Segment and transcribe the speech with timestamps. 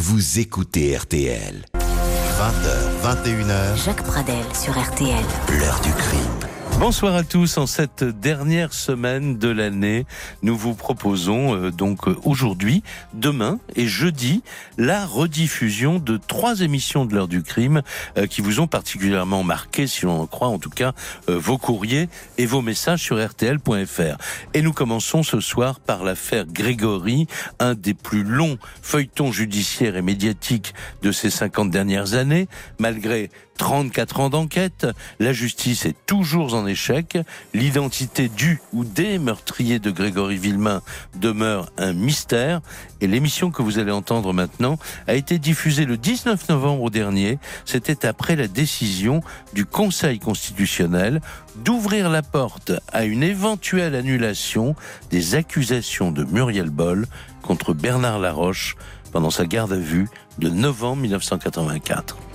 [0.00, 1.66] vous écoutez RTL.
[1.74, 3.84] 20h, 21h.
[3.84, 5.22] Jacques Pradel sur RTL.
[5.58, 6.49] L'heure du crime.
[6.78, 7.58] Bonsoir à tous.
[7.58, 10.06] En cette dernière semaine de l'année,
[10.42, 12.82] nous vous proposons euh, donc euh, aujourd'hui,
[13.12, 14.42] demain et jeudi
[14.78, 17.82] la rediffusion de trois émissions de l'heure du crime
[18.16, 20.92] euh, qui vous ont particulièrement marqué, si l'on en croit en tout cas,
[21.28, 24.16] vos courriers et vos messages sur rtl.fr.
[24.54, 27.26] Et nous commençons ce soir par l'affaire Grégory,
[27.58, 32.48] un des plus longs feuilletons judiciaires et médiatiques de ces 50 dernières années,
[32.78, 33.30] malgré
[33.60, 34.86] 34 ans d'enquête,
[35.18, 37.18] la justice est toujours en échec,
[37.52, 40.80] l'identité du ou des meurtriers de Grégory Villemain
[41.16, 42.62] demeure un mystère,
[43.02, 48.06] et l'émission que vous allez entendre maintenant a été diffusée le 19 novembre dernier, c'était
[48.06, 49.20] après la décision
[49.52, 51.20] du Conseil constitutionnel
[51.56, 54.74] d'ouvrir la porte à une éventuelle annulation
[55.10, 57.06] des accusations de Muriel Boll
[57.42, 58.74] contre Bernard Laroche
[59.12, 60.08] pendant sa garde à vue
[60.38, 62.29] de novembre 1984.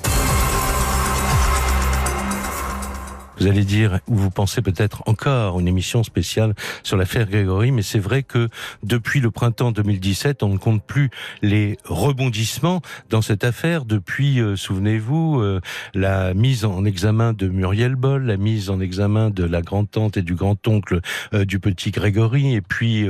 [3.39, 7.81] Vous allez dire, ou vous pensez peut-être encore une émission spéciale sur l'affaire Grégory, mais
[7.81, 8.47] c'est vrai que
[8.83, 11.09] depuis le printemps 2017, on ne compte plus
[11.41, 13.83] les rebondissements dans cette affaire.
[13.83, 15.59] Depuis, euh, souvenez-vous, euh,
[15.93, 20.21] la mise en examen de Muriel Boll, la mise en examen de la grand-tante et
[20.21, 21.01] du grand-oncle
[21.33, 23.07] euh, du petit Grégory, et puis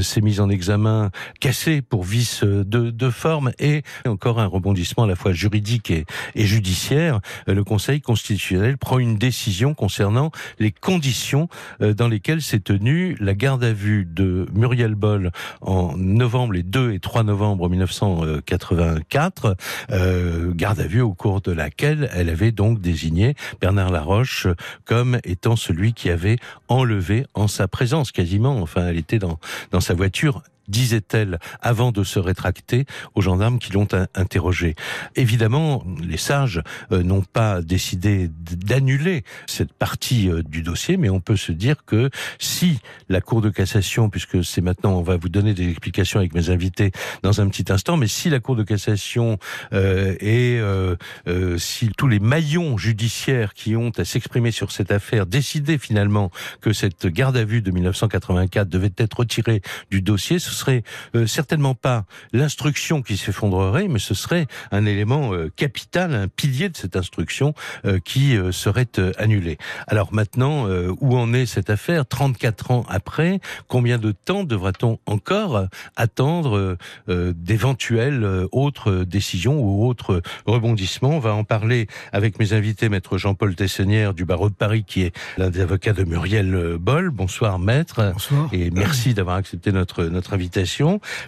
[0.00, 5.06] ces mises en examen cassées pour vice de, de, forme, et encore un rebondissement à
[5.06, 7.20] la fois juridique et, et judiciaire.
[7.46, 11.48] le Conseil constitutionnel prend une décision concernant les conditions
[11.80, 15.30] euh, dans lesquelles s'est tenue la garde à vue de Muriel Boll
[15.60, 19.56] en novembre, les 2 et 3 novembre 1984,
[19.92, 24.48] euh, garde à vue au cours de laquelle elle avait donc désigné Bernard Laroche
[24.84, 26.36] comme étant celui qui avait
[26.68, 29.38] enlevé en sa présence quasiment, enfin elle était dans,
[29.70, 34.74] dans sa voiture disait-elle avant de se rétracter aux gendarmes qui l'ont interrogé.
[35.16, 36.62] Évidemment, les sages
[36.92, 41.84] euh, n'ont pas décidé d'annuler cette partie euh, du dossier, mais on peut se dire
[41.84, 42.78] que si
[43.08, 46.50] la Cour de cassation, puisque c'est maintenant, on va vous donner des explications avec mes
[46.50, 49.38] invités dans un petit instant, mais si la Cour de cassation
[49.72, 50.96] euh, et euh,
[51.28, 56.30] euh, si tous les maillons judiciaires qui ont à s'exprimer sur cette affaire décidaient finalement
[56.60, 60.82] que cette garde à vue de 1984 devait être retirée du dossier, serait
[61.14, 66.68] euh, certainement pas l'instruction qui s'effondrerait, mais ce serait un élément euh, capital, un pilier
[66.68, 67.54] de cette instruction
[67.84, 68.86] euh, qui serait
[69.18, 69.58] annulé.
[69.86, 70.66] Alors maintenant,
[71.00, 72.06] où en est cette affaire?
[72.06, 75.66] 34 ans après, combien de temps devra-t-on encore
[75.96, 76.76] attendre
[77.08, 81.16] d'éventuelles autres décisions ou autres rebondissements?
[81.16, 85.02] On va en parler avec mes invités, maître Jean-Paul Tessenière du barreau de Paris, qui
[85.02, 87.10] est l'un des avocats de Muriel Boll.
[87.10, 88.12] Bonsoir maître.
[88.12, 88.48] Bonsoir.
[88.52, 90.43] Et merci d'avoir accepté notre, notre invitation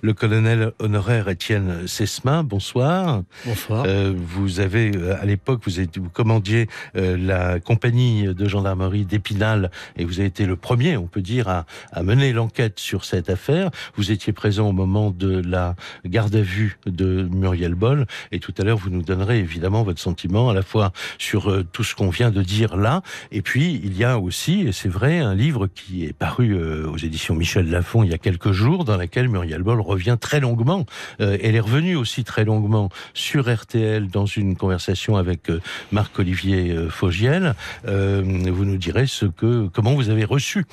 [0.02, 3.22] le colonel honoraire Étienne Sesmin, bonsoir.
[3.44, 3.84] Bonsoir.
[3.86, 9.70] Euh, vous avez, euh, à l'époque, vous, vous commandiez euh, la compagnie de gendarmerie d'Épinal
[9.96, 13.30] et vous avez été le premier, on peut dire, à, à mener l'enquête sur cette
[13.30, 13.70] affaire.
[13.96, 15.74] Vous étiez présent au moment de la
[16.04, 20.00] garde à vue de Muriel Boll et tout à l'heure, vous nous donnerez évidemment votre
[20.00, 23.80] sentiment à la fois sur euh, tout ce qu'on vient de dire là et puis
[23.82, 26.56] il y a aussi, et c'est vrai, un livre qui est paru
[26.86, 30.40] aux éditions Michel Lafon il y a quelques jours dans laquelle Muriel Boll revient très
[30.40, 30.84] longuement.
[31.20, 35.60] Euh, elle est revenue aussi très longuement sur RTL dans une conversation avec euh,
[35.92, 37.54] Marc-Olivier euh, Fogiel.
[37.84, 40.64] vous nous direz ce que, comment vous avez reçu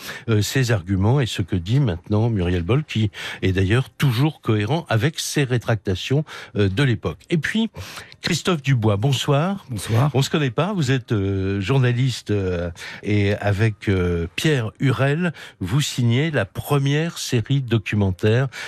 [0.41, 3.11] ces arguments et ce que dit maintenant Muriel Boll, qui
[3.41, 6.23] est d'ailleurs toujours cohérent avec ses rétractations
[6.55, 7.19] de l'époque.
[7.29, 7.69] Et puis,
[8.21, 9.65] Christophe Dubois, bonsoir.
[9.69, 10.09] Bonsoir.
[10.13, 11.13] On se connaît pas, vous êtes
[11.59, 12.33] journaliste
[13.03, 13.89] et avec
[14.35, 18.22] Pierre Hurel, vous signez la première série documentaire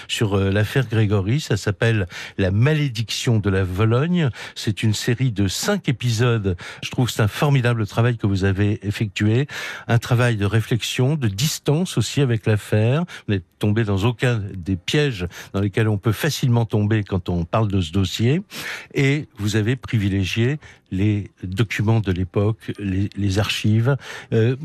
[0.08, 1.40] sur euh, l'affaire Grégory.
[1.40, 2.08] Ça s'appelle
[2.38, 4.30] La malédiction de la Vologne.
[4.56, 6.56] C'est une série de cinq épisodes.
[6.84, 9.48] Je trouve que c'est un formidable travail que vous avez effectué.
[9.88, 13.04] Un travail de réflexion, de distance aussi avec l'affaire.
[13.28, 17.46] Vous n'êtes tombé dans aucun des pièges dans lesquels on peut facilement tomber quand on
[17.46, 18.42] parle de ce dossier.
[18.94, 20.60] Et vous avez privilégié
[20.92, 23.98] les documents de l'époque, les, archives.
[24.34, 24.56] Euh,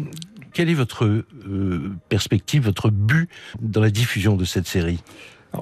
[0.53, 3.29] quelle est votre euh, perspective, votre but
[3.61, 5.03] dans la diffusion de cette série?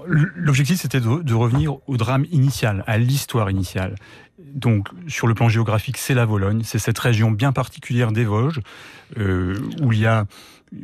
[0.06, 3.94] L'objectif, c'était de, revenir au drame initial, à l'histoire initiale.
[4.38, 8.60] Donc, sur le plan géographique, c'est la Vologne, c'est cette région bien particulière des Vosges,
[9.18, 10.26] euh, où il y a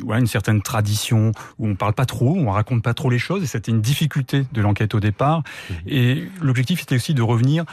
[0.09, 3.47] une certaine tradition, où on parle pas trop, on raconte pas trop les choses, et
[3.47, 5.41] c'était une difficulté de l'enquête au départ.
[5.41, 5.75] Mmh.
[5.87, 7.65] Et l'objectif, était aussi de revenir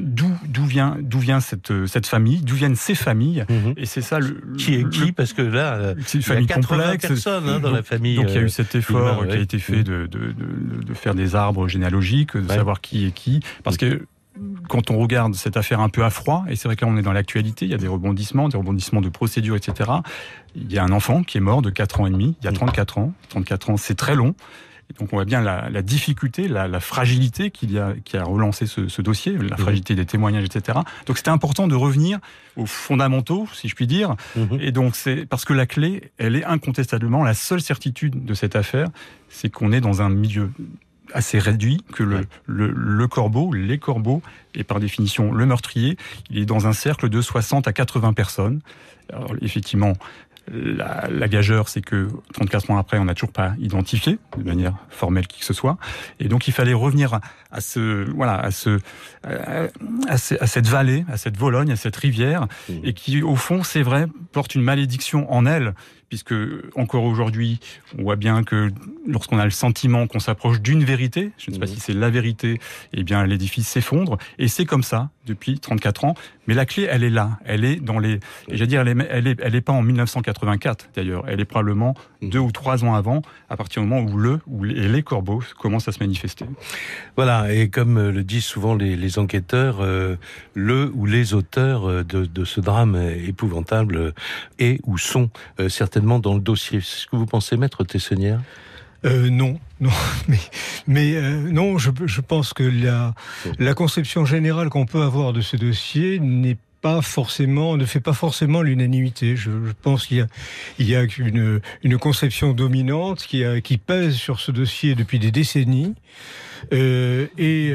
[0.00, 3.74] d'où d'où vient d'où vient cette cette famille, d'où viennent ces familles, Mhm.
[3.76, 5.12] et c'est ça le Qui est le- qui?
[5.12, 7.06] Parce que là, euh, c'est une il y a famille 80 complexe.
[7.08, 8.16] personnes hein, dans donc, la famille.
[8.16, 9.42] Donc il y a euh, eu cet effort qui a ouais.
[9.42, 12.54] été fait de, de, de, de faire des arbres généalogiques, de Ouais.
[12.56, 13.40] savoir qui est qui.
[13.64, 14.06] Parce que
[14.68, 16.96] quand on regarde cette affaire un peu à froid, et c'est vrai que là on
[16.96, 19.90] est dans l'actualité, il y a des rebondissements, des rebondissements de procédures, etc.
[20.54, 22.48] Il y a un enfant qui est mort de 4 ans et demi, il y
[22.48, 23.12] a 34 ans.
[23.30, 24.34] 34 ans, c'est très long.
[24.94, 28.16] Et donc on voit bien la, la difficulté, la, la fragilité qu'il y a, qui
[28.16, 30.78] a relancé ce, ce dossier, la fragilité des témoignages, etc.
[31.06, 32.18] Donc c'était important de revenir
[32.56, 34.58] aux fondamentaux, si je puis dire, Mhm.
[34.60, 38.56] et donc, c'est parce que la clé, elle est incontestablement la seule certitude de cette
[38.56, 38.88] affaire,
[39.28, 40.50] c'est qu'on est dans un milieu
[41.14, 42.22] assez réduit, que le, Ouais.
[42.46, 44.22] le, le corbeau, les corbeaux,
[44.54, 45.96] et par définition le meurtrier,
[46.30, 48.60] il est dans un cercle de 60 à 80 personnes.
[49.12, 49.92] Alors, effectivement,
[50.50, 54.74] la, la gageure, c'est que 34 ans après, on n'a toujours pas identifié de manière
[54.90, 55.78] formelle qui que ce soit.
[56.20, 58.78] Et donc, il fallait revenir à, ce, voilà, à ce,
[59.24, 59.68] à,
[60.08, 62.80] à ce- à cette vallée, à cette Vologne, à cette rivière, Mhm.
[62.84, 65.74] et qui, au fond, c'est vrai, porte une malédiction en elle,
[66.12, 66.34] puisque
[66.76, 67.58] encore aujourd'hui,
[67.98, 68.70] on voit bien que
[69.08, 71.72] lorsqu'on a le sentiment qu'on s'approche d'une vérité, je ne sais pas Mhm.
[71.72, 72.60] si c'est la vérité,
[72.92, 76.14] eh bien l'édifice s'effondre, et c'est comme ça depuis 34 ans.
[76.48, 78.20] Mais la clé, elle est là, elle est dans les, et
[78.50, 81.94] j'allais dire, elle est, elle est, elle est pas en 1984 d'ailleurs, elle est probablement
[82.20, 82.28] Mhm.
[82.28, 85.88] deux ou trois ans avant, à partir du moment où le ou les, corbeaux commencent
[85.88, 86.44] à se manifester.
[87.16, 90.16] Voilà, et comme euh, le disent souvent les, les enquêteurs, euh,
[90.54, 94.12] le ou les auteurs euh, de, de ce drame épouvantable
[94.58, 96.80] est ou sont euh, certainement dans le dossier.
[96.80, 98.40] C'est ce que vous pensez, maître Tessonnière?
[99.04, 99.90] Euh, non, non,
[100.86, 106.20] mais, euh, non, je, pense que la, conception générale qu'on peut avoir de ce dossier
[106.20, 109.36] n'est pas forcément, ne fait pas forcément l'unanimité.
[109.36, 109.50] Je,
[109.82, 110.26] pense qu'il
[110.78, 115.94] y a, une, conception dominante qui, pèse sur ce dossier depuis des décennies
[116.72, 117.72] euh, et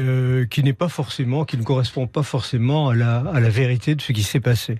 [0.48, 4.22] qui n'est pas forcément, qui ne correspond pas forcément à la, vérité de ce qui
[4.22, 4.78] s'est passé.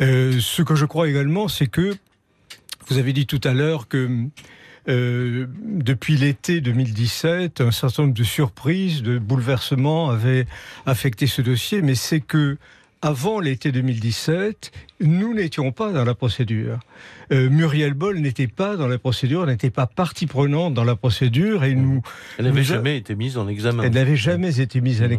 [0.00, 1.96] Ce que je crois également, c'est que
[2.88, 4.26] vous avez dit tout à l'heure que
[4.88, 10.46] euh, depuis l'été 2017, un certain nombre de surprises, de bouleversements avaient
[10.86, 12.58] affecté ce dossier, mais c'est que
[13.04, 14.70] avant l'été 2017,
[15.00, 16.78] nous n'étions pas dans la procédure.
[17.32, 21.64] Euh, Muriel Boll n'était pas dans la procédure, n'était pas partie prenante dans la procédure,
[21.64, 22.02] et nous,
[22.38, 23.82] Elle n'avait jamais été mise en examen.
[23.82, 25.12] elle n'avait jamais été mise en Mhm.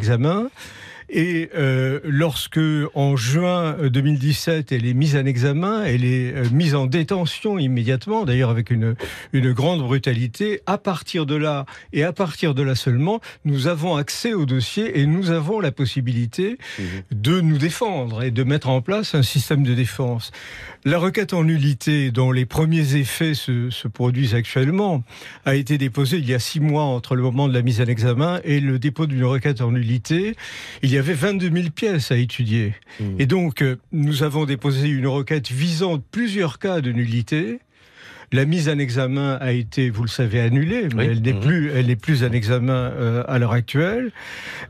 [1.16, 2.60] Et euh, lorsque,
[2.96, 8.26] en juin 2017, elle est mise en examen, elle est euh, mise en détention immédiatement,
[8.26, 8.96] d'ailleurs avec une,
[9.32, 13.96] une grande brutalité, à partir de là, et à partir de là seulement, nous avons
[13.96, 17.04] accès au dossier et nous avons la possibilité Mhm.
[17.12, 20.32] de nous défendre et de mettre en place un système de défense.
[20.86, 25.04] La requête en nullité, dont les premiers effets se, se produisent actuellement,
[25.46, 27.86] a été déposée il y a six mois entre le moment de la mise en
[27.86, 30.36] examen et le dépôt d'une requête en nullité.
[30.82, 32.74] Il y avait 22 000 pièces à étudier.
[33.00, 33.16] Mhm.
[33.20, 37.60] Et donc, euh, nous avons déposé une requête visant plusieurs cas de nullité.
[38.34, 41.10] La mise en examen a été, vous le savez, annulée, mais Oui.
[41.12, 41.40] elle n'est Mhm.
[41.40, 44.12] plus, elle n'est plus en examen euh, à l'heure actuelle.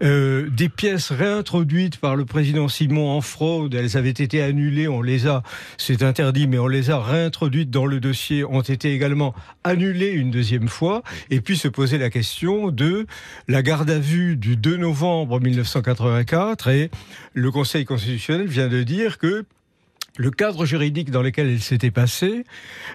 [0.03, 5.01] Euh, des pièces réintroduites par le président Simon en fraude, elles avaient été annulées, on
[5.01, 5.43] les a,
[5.77, 9.33] c'est interdit, mais on les a réintroduites dans le dossier, ont été également
[9.63, 13.07] annulées une deuxième fois, et puis se poser la question de
[13.47, 16.91] la garde à vue du 2 novembre 1984, et
[17.33, 19.45] le Conseil constitutionnel vient de dire que
[20.17, 22.43] le cadre juridique dans lequel elle s'était passée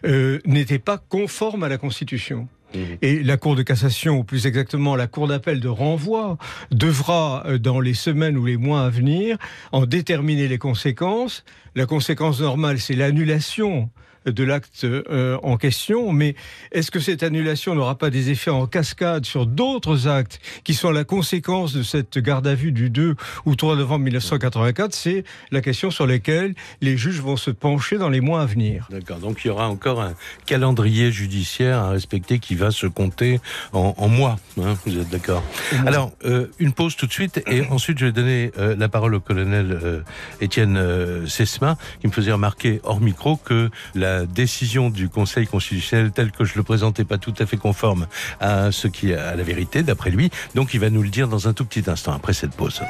[0.05, 2.49] euh, n'était pas conforme à la Constitution.
[2.75, 2.99] Mhm.
[3.03, 6.37] Et la Cour de cassation, ou plus exactement la Cour d'appel de renvoi,
[6.71, 9.39] devra, euh, dans les semaines ou les mois à venir,
[9.73, 11.45] en déterminer les conséquences.
[11.75, 13.91] La conséquence normale, c'est l'annulation
[14.33, 16.35] de l'acte euh, en question, mais
[16.73, 20.91] est-ce que cette annulation n'aura pas des effets en cascade sur d'autres actes qui sont
[20.91, 23.15] la conséquence de cette garde à vue du 2
[23.47, 28.09] ou 3 novembre 1984 C'est la question sur laquelle les juges vont se pencher dans
[28.09, 28.87] les mois à venir.
[28.91, 30.15] D'accord, donc il y aura encore un
[30.47, 33.41] calendrier judiciaire à respecter qui va se compter
[33.73, 34.39] en, en mois.
[34.61, 35.43] hein, vous êtes d'accord?
[35.87, 39.15] Alors, euh, une pause tout de suite et ensuite je vais donner euh, la parole
[39.15, 40.03] au colonel
[40.41, 46.31] Étienne Sesma qui me faisait remarquer hors micro que la décision du Conseil constitutionnel telle
[46.31, 48.07] que je le présentais pas tout à fait conforme
[48.41, 50.31] à ce qui est à la vérité d'après lui.
[50.55, 52.83] Donc il va nous le dire dans un tout petit instant après cette pause.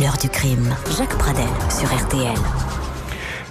[0.00, 0.74] L'heure du crime.
[0.96, 2.38] Jacques Pradel sur RTL.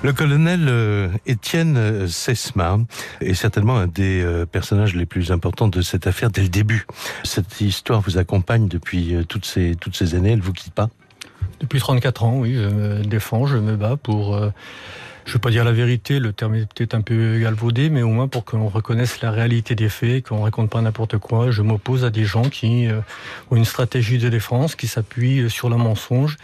[0.01, 2.77] Le colonel euh, Étienne euh, Sesma
[3.19, 6.87] est certainement un des euh, personnages les plus importants de cette affaire dès le début.
[7.25, 10.89] Cette histoire vous accompagne depuis toutes ces toutes ces années, elle vous quitte pas?
[11.59, 14.49] Depuis 34 ans, oui, je me défends, je me bats pour euh,
[15.29, 18.01] je ne veux pas dire la vérité, le terme est peut-être un peu galvaudé, mais
[18.01, 21.51] au moins pour qu'on reconnaisse la réalité des faits, qu'on raconte pas n'importe quoi.
[21.51, 22.99] Je m'oppose à des gens qui euh,
[23.51, 26.37] ont une stratégie de défense qui s'appuie sur le mensonge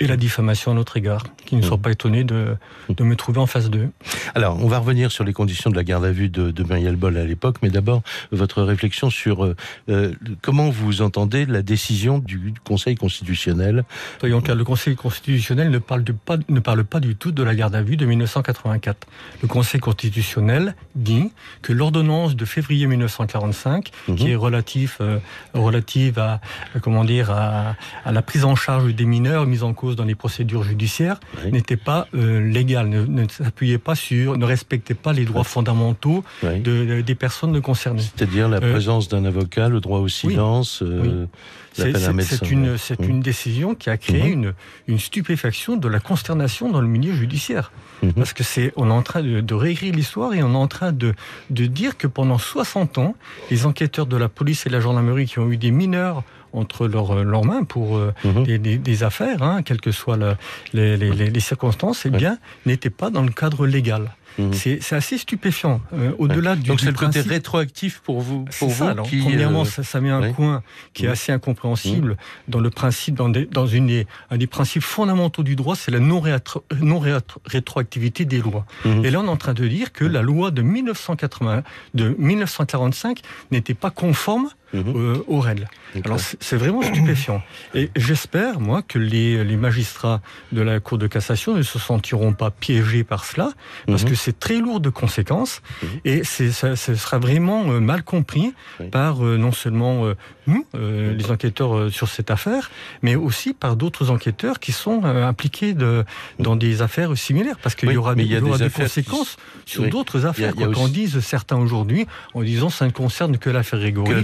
[0.00, 2.56] et la diffamation à notre égard, qui ne soient pas étonnés de,
[2.88, 3.90] de me trouver en face d'eux.
[4.34, 6.96] Alors, on va revenir sur les conditions de la garde à vue de, de Muriel
[6.96, 9.56] Boll à l'époque, mais d'abord, votre réflexion sur euh,
[9.88, 13.84] euh comment vous entendez la décision du Conseil constitutionnel?
[14.20, 17.42] Soyons clairs, le Conseil constitutionnel ne parle, de pas, ne parle pas du tout de
[17.42, 19.06] la garde à vue de 1984.
[19.42, 21.30] Le Conseil constitutionnel dit
[21.62, 24.30] que l'ordonnance de février 1945, qui mhm.
[24.30, 25.18] est relative, euh,
[25.54, 26.40] relative à,
[26.80, 30.14] comment dire, à, à la prise en charge des mineurs mis en cause dans les
[30.14, 31.18] procédures judiciaires
[31.50, 36.22] n'était pas euh, légal, ne, ne s'appuyait pas sur, ne respectait pas les droits fondamentaux
[36.44, 38.02] de, des personnes concernées.
[38.02, 40.82] C'est-à-dire la euh, présence d'un avocat, le droit au silence.
[40.82, 41.26] Euh,
[41.72, 44.32] c'est une, c'est une décision qui a créé mhm.
[44.32, 44.54] une,
[44.86, 47.72] une stupéfaction de la consternation dans le milieu judiciaire.
[48.02, 48.12] Mhm.
[48.12, 50.68] Parce que c'est, on est en train de, de réécrire l'histoire et on est en
[50.68, 51.12] train de,
[51.50, 53.16] de dire que pendant 60 ans,
[53.50, 56.86] les enquêteurs de la police et de la gendarmerie qui ont eu des mineurs entre
[56.88, 58.44] leurs, leurs mains pour euh, mhm.
[58.44, 60.36] des, des, des, affaires, hein, quelles que soient le,
[60.72, 64.10] les, les, les, circonstances, eh bien, n'étaient pas dans le cadre légal.
[64.38, 64.52] Mhm.
[64.52, 65.80] C'est assez stupéfiant.
[65.92, 68.46] Euh, Au-delà du donc c'est le côté rétroactif pour vous.
[68.58, 69.66] Pour vous ça, qui, premièrement, euh...
[69.66, 70.32] ça, ça, met un ouais.
[70.32, 70.62] coin
[70.94, 71.12] qui est mhm.
[71.12, 72.50] assez incompréhensible mmh.
[72.50, 75.98] dans le principe, dans, des, dans une un des principes fondamentaux du droit, c'est la
[75.98, 77.00] non, rétro, non
[77.46, 78.64] rétroactivité des lois.
[78.84, 79.04] Mmh.
[79.04, 81.62] Et là, on est en train de dire que la loi de 1980,
[81.94, 84.82] de 1945 n'était pas conforme mmh.
[84.94, 85.68] euh, aux règles.
[86.04, 87.42] Alors c'est vraiment stupéfiant.
[87.74, 90.20] Et j'espère, moi, que les, les, magistrats
[90.52, 93.50] de la Cour de cassation ne se sentiront pas piégés par cela,
[93.86, 95.62] parce que c'est très lourd de conséquences,
[96.04, 98.88] et ça, ce sera vraiment euh, mal compris oui.
[98.88, 100.14] par euh, non seulement euh,
[100.46, 102.70] nous, euh, les enquêteurs sur cette affaire,
[103.02, 106.04] mais aussi par d'autres enquêteurs qui sont impliqués de,
[106.38, 108.70] dans des affaires similaires, parce qu'il oui, y aura, des, y y aura des, des
[108.70, 109.74] conséquences qui...
[109.74, 109.90] sur oui.
[109.90, 110.54] d'autres affaires.
[110.54, 110.92] Qu'en aussi...
[110.92, 114.14] disent certains aujourd'hui, en disant ça ne concerne que l'affaire Grégory.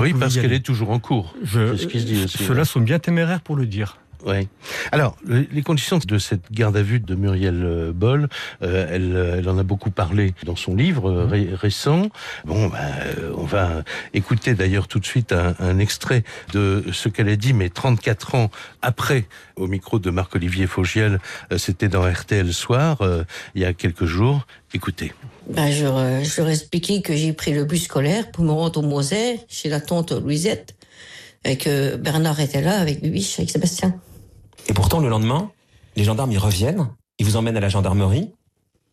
[0.00, 1.34] Grégory, parce qu'elle est toujours en cours.
[1.44, 3.98] Ceux-là sont bien téméraires pour le dire.
[4.26, 4.48] Oui.
[4.90, 8.28] Alors, les conditions de cette garde à vue de Muriel euh, Boll,
[8.62, 12.08] euh, elle, elle, en a beaucoup parlé dans son livre euh, ré récent.
[12.44, 12.78] Bon, ben,
[13.36, 17.52] on va écouter d'ailleurs tout de suite un, un extrait de ce qu'elle a dit,
[17.52, 18.50] mais 34 ans
[18.82, 19.26] après,
[19.56, 21.20] au micro de Marc-Olivier Faugiel,
[21.56, 22.98] c'était dans RTL Soir,
[23.54, 24.46] il y a quelques jours.
[24.74, 25.12] Écoutez.
[25.48, 25.78] Ben, je,
[26.24, 29.38] je leur ai expliqué que j'ai pris le bus scolaire pour me rendre au Moselle,
[29.48, 30.74] chez la tante Louisette,
[31.44, 33.98] et que Bernard était là avec Bibiche, avec Sébastien.
[34.68, 35.50] Et pourtant, le lendemain,
[35.96, 36.88] les gendarmes, ils reviennent,
[37.18, 38.30] ils vous emmènent à la gendarmerie,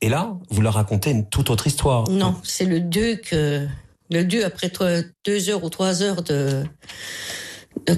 [0.02, 2.10] et là, vous leur racontez une toute autre histoire.
[2.10, 3.68] Non, c'est le 2 que,
[4.12, 4.72] le 2 après
[5.26, 6.64] deux heures ou trois heures de,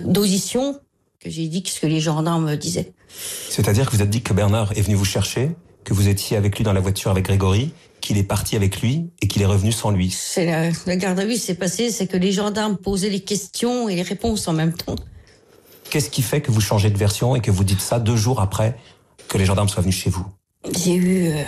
[0.04, 0.80] d'audition,
[1.20, 2.94] que j'ai dit ce que les gendarmes disaient.
[3.50, 5.52] C'est-à-dire que vous êtes dit que Bernard est venu vous chercher,
[5.84, 7.72] que vous étiez avec lui dans la voiture avec Grégory,
[8.08, 10.10] qu'il est parti avec lui et qu'il est revenu sans lui.
[10.10, 13.90] C'est la, la garde à vue s'est passé, c'est que les gendarmes posaient les questions
[13.90, 14.96] et les réponses en même temps.
[15.90, 18.40] Qu'est-ce qui fait que vous changez de version et que vous dites ça deux jours
[18.40, 18.78] après
[19.28, 20.26] que les gendarmes soient venus chez vous?
[20.74, 21.44] J'ai eu, euh,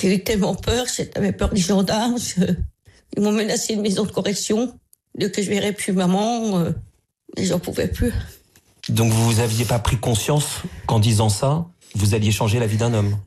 [0.00, 2.18] j'ai eu tellement peur, j'avais peur des gendarmes.
[2.18, 2.44] Je,
[3.16, 4.78] ils m'ont menacé de maison de correction,
[5.18, 6.70] de que je verrais plus maman, euh,
[7.36, 8.12] et j'en pouvais plus.
[8.88, 12.94] Donc vous aviez pas pris conscience qu'en disant ça, vous alliez changer la vie d'un
[12.94, 13.18] homme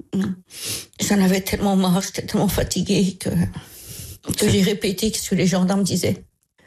[1.01, 3.29] J'en avais tellement marre, j'étais tellement fatiguée que,
[4.37, 6.23] que j'ai répété ce que les gendarmes disaient.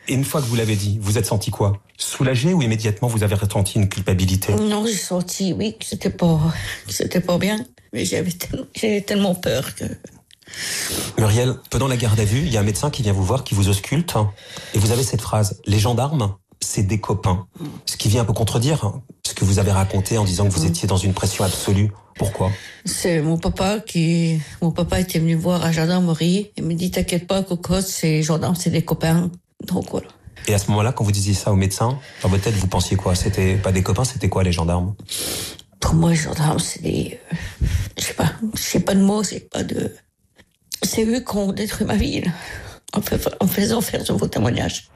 [0.08, 1.80] Et une fois que vous l'avez dit, vous êtes senti quoi?
[1.96, 4.52] Soulagé ou immédiatement vous avez ressenti une culpabilité?
[4.54, 6.40] Non, j'ai senti, oui, que c'était pas,
[6.86, 7.64] que c'était pas bien.
[7.92, 8.66] Mais j'avais tellement,
[9.06, 9.84] tellement peur que.
[11.18, 13.44] Muriel, pendant la garde à vue, il y a un médecin qui vient vous voir,
[13.44, 14.14] qui vous ausculte,
[14.74, 17.46] et vous avez cette phrase Les gendarmes, c'est des copains.
[17.86, 18.92] Ce qui vient un peu contredire
[19.26, 21.90] ce que vous avez raconté en disant que vous étiez dans une pression absolue.
[22.16, 22.50] Pourquoi?
[22.84, 27.26] C'est mon papa qui, mon papa était venu voir à gendarmerie et me dit t'inquiète
[27.26, 29.30] pas, cocotte, c'est gendarmes, c'est des copains.
[29.66, 30.08] Donc voilà.
[30.48, 32.96] Et à ce moment-là, quand vous disiez ça au médecin, dans votre tête, vous pensiez
[32.96, 33.14] quoi?
[33.14, 34.94] C'était pas des copains, c'était quoi les gendarmes?
[35.80, 37.66] Pour moi, les gendarmes, c'est des, euh,
[37.98, 39.92] je sais pas, je sais pas de mots, c'est pas de,
[40.82, 44.90] c'est eux qui ont détruit ma en, fait, en faisant faire ce vos témoignages.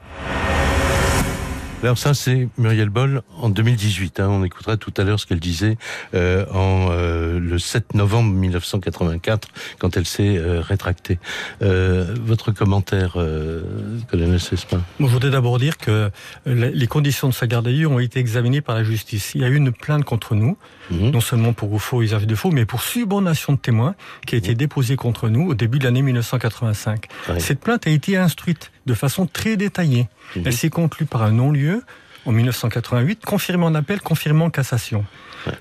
[1.83, 4.19] Alors ça, c'est Muriel Boll en 2018.
[4.19, 5.77] Hein, on écoutera tout à l'heure ce qu'elle disait
[6.15, 11.19] euh, en euh, le 7 novembre 1984 quand elle s'est euh, rétractée.
[11.61, 13.61] Euh, votre commentaire, euh,
[14.09, 16.09] colonel Cespin Moi, je voudrais d'abord dire que
[16.47, 19.33] les conditions de sa garde à vue ont été examinées par la justice.
[19.35, 20.57] Il y a eu une plainte contre nous,
[20.89, 21.11] mmh.
[21.11, 23.93] non seulement pour faux usage de faux, mais pour subornation de témoins
[24.25, 24.57] qui a été mmh.
[24.57, 27.05] déposée contre nous au début de l'année 1985.
[27.29, 27.39] Ouais.
[27.39, 30.07] Cette plainte a été instruite de façon très détaillée.
[30.35, 30.41] Mmh.
[30.45, 31.83] Elle s'est conclue par un non-lieu
[32.25, 35.05] en 1988, confirmé en appel, confirmé en cassation.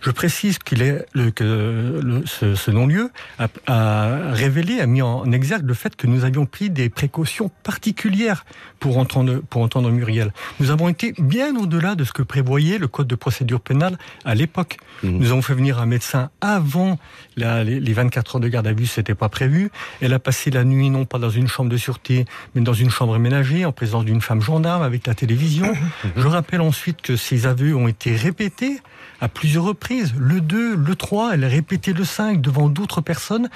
[0.00, 5.02] Je précise qu'il est le, que le, ce, ce non-lieu a, a, révélé, a mis
[5.02, 8.44] en exergue le fait que nous avions pris des précautions particulières
[8.80, 10.32] pour entendre, pour entendre Muriel.
[10.60, 14.34] Nous avons été bien au-delà de ce que prévoyait le code de procédure pénale à
[14.34, 14.78] l'époque.
[15.02, 15.10] Mmh.
[15.10, 16.98] Nous avons fait venir un médecin avant
[17.36, 19.70] la, les, les 24 heures de garde à vue, c'était pas prévu.
[20.00, 22.90] Elle a passé la nuit non pas dans une chambre de sûreté, mais dans une
[22.90, 25.72] chambre ménagée en présence d'une femme gendarme avec la télévision.
[25.72, 26.08] Mmh.
[26.16, 28.80] Je rappelle ensuite que ces aveux ont été répétés
[29.20, 30.14] à plusieurs reprises.
[30.18, 33.48] Le 2, le 3, elle a répété le 5 devant d'autres personnes.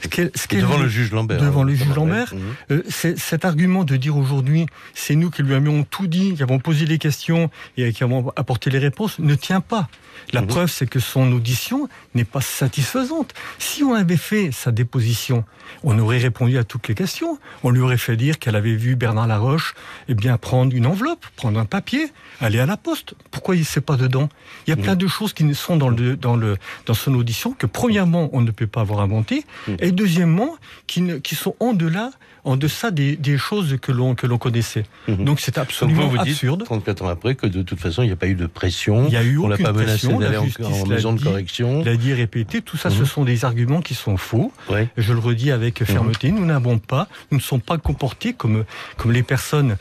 [0.00, 1.40] Ce ce devant le juge Lambert.
[1.40, 2.32] Devant hein, le juge Lambert.
[2.32, 2.72] Mmh.
[2.72, 2.82] Euh,
[3.16, 6.86] cet argument de dire aujourd'hui, c'est nous qui lui avions tout dit, qui avons posé
[6.86, 9.88] les questions et qui avons apporté les réponses, ne tient pas.
[10.32, 10.46] La mmh.
[10.46, 13.34] preuve, c'est que son audition n'est pas satisfaisante.
[13.58, 15.44] Si on avait fait sa déposition,
[15.82, 17.38] on aurait répondu à toutes les questions.
[17.64, 19.74] On lui aurait fait dire qu'elle avait vu Bernard Laroche
[20.08, 23.14] eh bien, prendre une enveloppe, prendre un papier, aller à la poste.
[23.30, 24.28] Pourquoi il ne sait pas dedans?
[24.66, 24.82] Il y a mmh.
[24.82, 28.40] plein de choses qui sont dans, le, dans, le, dans son audition que, premièrement, on
[28.40, 29.72] ne peut pas avoir inventé, mmh.
[29.80, 32.10] et deuxièmement, qui, ne, qui sont en delà
[32.44, 34.84] en deçà des, des choses que l'on que l'on connaissait.
[35.06, 35.24] Mmh.
[35.24, 36.60] Donc c'est absolument vous, vous absurde.
[36.60, 39.06] Dites, 34 ans après que de toute façon il n'y a pas eu de pression.
[39.06, 41.84] Il y a eu on l'a pas menacé d'aller en, en maison de correction.
[41.84, 42.62] L'a dit répété.
[42.62, 42.92] Tout ça, mmh.
[42.92, 44.52] ce sont des arguments qui sont faux.
[44.70, 44.88] Ouais.
[44.96, 46.30] Je le redis avec fermeté.
[46.30, 46.36] Mmh.
[46.36, 48.64] Nous n'avons pas, nous ne sommes pas comportés comme
[48.96, 49.76] comme les personnes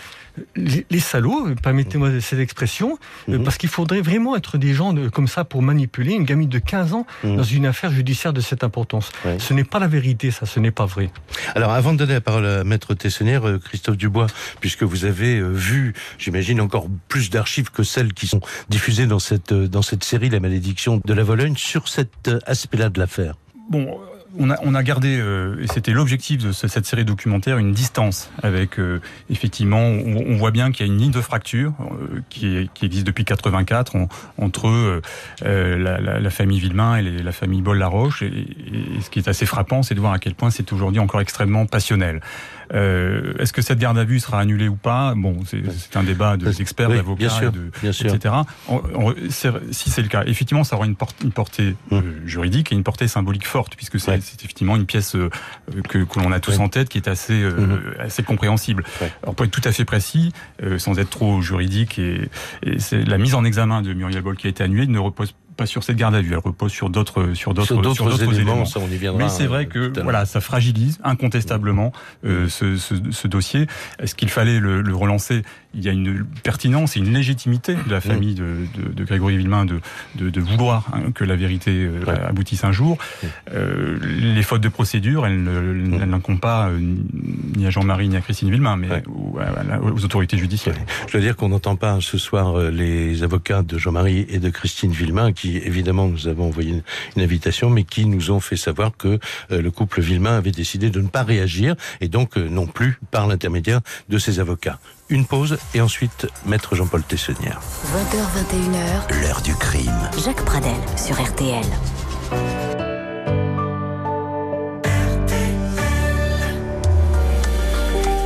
[0.56, 3.44] les, les salauds, permettez-moi cette expression, mmh.
[3.44, 6.60] parce qu'il faudrait vraiment être des gens de, comme ça pour manipuler une gamine de
[6.60, 7.36] 15 ans mmh.
[7.36, 9.12] dans une affaire judiciaire de cette importance.
[9.40, 11.10] Ce n'est pas la vérité, ça, ce n'est pas vrai.
[11.56, 14.28] Alors, avant de donner la parole à Maître Tessonnière, euh, Christophe Dubois,
[14.60, 19.20] puisque vous avez euh, vu, j'imagine, encore plus d'archives que celles qui sont diffusées dans
[19.20, 23.36] cette, euh, dans cette série, La malédiction de la Vologne, sur cet aspect-là de l'affaire.
[23.70, 24.00] Bon,
[24.38, 27.72] on a, on a gardé, euh, et c'était l'objectif de ce, cette série documentaire, une
[27.72, 32.22] distance avec, euh, effectivement, on, voit bien qu'il y a une ligne de fracture euh,
[32.30, 34.08] qui, qui, existe depuis 84 on,
[34.38, 35.02] entre euh,
[35.42, 38.22] la, la, la, famille Villemain et la famille Boll-Laroche.
[38.22, 41.00] Et, et, ce qui est assez frappant, c'est de voir à quel point c'est aujourd'hui
[41.00, 42.22] encore extrêmement passionnel.
[42.74, 45.14] Euh, Est-ce que cette garde à vue sera annulée ou pas?
[45.16, 47.52] Bon, c'est un débat d'experts, oui, d'avocats,
[47.84, 48.36] etc.
[48.68, 52.00] On, on, si c'est le cas, effectivement, ça aura une, porte, une portée mmh.
[52.26, 55.30] juridique et une portée symbolique forte, puisque c'est effectivement une pièce euh,
[55.88, 58.02] que, que l'on a tous en tête qui est assez, euh, mmh.
[58.02, 58.84] assez compréhensible.
[59.02, 59.12] Ouais.
[59.24, 60.34] Alors pour être tout à fait précis,
[60.64, 62.30] euh, sans être trop juridique, et,
[62.92, 65.84] la mise en examen de Muriel Boll qui a été annulée ne repose pas sur
[65.84, 67.74] cette garde à vue, elle repose sur d'autres sur d'autres
[68.22, 68.32] éléments.
[68.32, 68.66] éléments.
[68.66, 68.80] Ça,
[69.18, 71.92] Mais c'est vrai que voilà, ça fragilise incontestablement
[72.26, 73.68] euh, ce, ce, ce, dossier.
[74.00, 75.42] Est-ce qu'il fallait le, le, relancer
[75.78, 79.38] Il y a une pertinence et une légitimité de la famille de, de, de Grégory
[79.38, 79.80] Villemain de,
[80.16, 82.20] de, vouloir hein, que la vérité euh, ouais.
[82.20, 82.98] aboutisse un jour.
[83.54, 88.50] Euh, les fautes de procédure, elles, n'incombent pas euh, ni à Jean-Marie ni à Christine
[88.50, 89.04] Villemain, mais ouais.
[89.08, 90.76] aux, aux, autorités judiciaires.
[90.76, 90.86] Ouais.
[91.08, 94.92] Je veux dire qu'on n'entend pas ce soir les avocats de Jean-Marie et de Christine
[94.92, 96.84] Villemain qui évidemment, nous avons envoyé une,
[97.16, 99.20] une invitation, mais qui nous ont fait savoir que
[99.52, 103.28] euh, le couple Villemain avait décidé de ne pas réagir, et donc non plus par
[103.28, 104.80] l'intermédiaire de ses avocats.
[105.10, 107.62] Une pause, et ensuite, Maître Jean-Paul Tessonnière.
[107.94, 109.22] 20h, 21h.
[109.22, 110.10] L'heure du crime.
[110.22, 111.64] Jacques Pradel, sur RTL.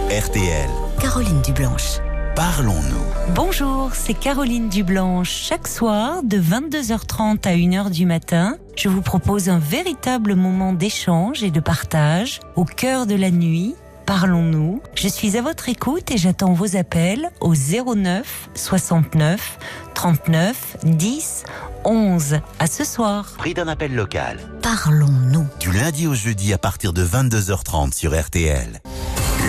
[0.10, 0.70] RTL.
[1.00, 2.00] Caroline Dublanche.
[2.36, 3.34] Parlons-nous.
[3.36, 5.30] Bonjour, c'est Caroline Dublanche.
[5.30, 11.44] Chaque soir, de 22h30 à 1h du matin, je vous propose un véritable moment d'échange
[11.44, 13.76] et de partage au cœur de la nuit.
[14.12, 14.82] Parlons-nous.
[14.94, 19.58] Je suis à votre écoute et j'attends vos appels au 09 69
[19.94, 21.44] 39 10
[21.86, 22.40] 11.
[22.60, 23.32] À ce soir.
[23.38, 24.38] Prix d'un appel local.
[24.62, 25.48] Parlons-nous.
[25.62, 28.82] Du lundi au jeudi à partir de 22h30 sur RTL.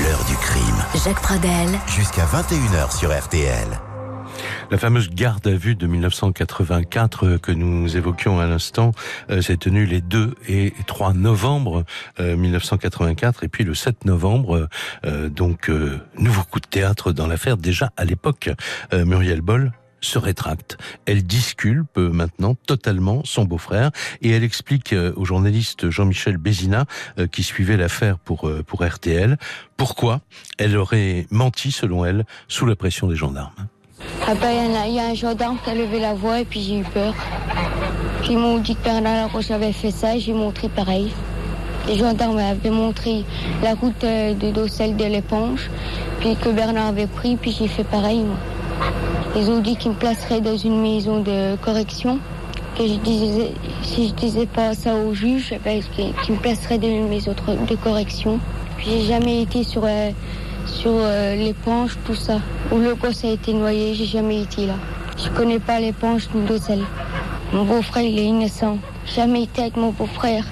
[0.04, 0.84] L'heure du crime.
[1.04, 1.68] Jacques Pradel.
[1.88, 3.66] Jusqu'à 21h sur RTL.
[4.72, 8.92] La fameuse garde à vue de 1984 que nous évoquions à l'instant
[9.28, 11.84] euh, s'est tenue les 2 et 3 novembre
[12.20, 14.70] euh, 1984 et puis le 7 novembre,
[15.04, 17.58] euh, donc euh, nouveau coup de théâtre dans l'affaire.
[17.58, 18.48] Déjà à l'époque,
[18.94, 20.76] euh, Muriel Boll se rétracte.
[21.06, 26.86] Elle disculpe maintenant totalement son beau-frère et elle explique euh, au journaliste Jean-Michel Bézina
[27.18, 29.38] euh, qui suivait l'affaire pour, euh, pour RTL
[29.76, 30.20] pourquoi
[30.58, 33.68] elle aurait menti selon elle sous la pression des gendarmes.
[34.28, 37.14] Il y, a un gendarme qui a levé la voix et puis j'ai eu peur.
[38.28, 41.12] Ils m'ont dit que Bernard Laroche avait fait ça et j'ai montré pareil.
[41.88, 43.24] Les gendarmes avaient montré
[43.62, 45.70] la route de Dossel de l'éponge,
[46.20, 48.20] puis que Bernard avait pris, puis j'ai fait pareil.
[48.20, 48.36] Moi.
[49.34, 52.18] Ils ont dit qu'ils me placeraient dans une maison de correction.
[52.76, 56.88] Que je disais, si je disais pas ça au juge, ben, qu'ils me placeraient dans
[56.88, 57.34] une maison
[57.68, 58.38] de correction.
[58.76, 60.10] Puis j'ai jamais été sur, euh,
[60.72, 62.40] sur euh, l'éponge, tout ça.
[62.72, 64.74] Où le gosse a été noyé, j'ai jamais été là.
[65.22, 66.84] Je connais pas les penches ni l'ocelle.
[67.52, 68.78] Mon beau-frère, il est innocent.
[69.14, 70.44] Jamais été avec mon beau-frère.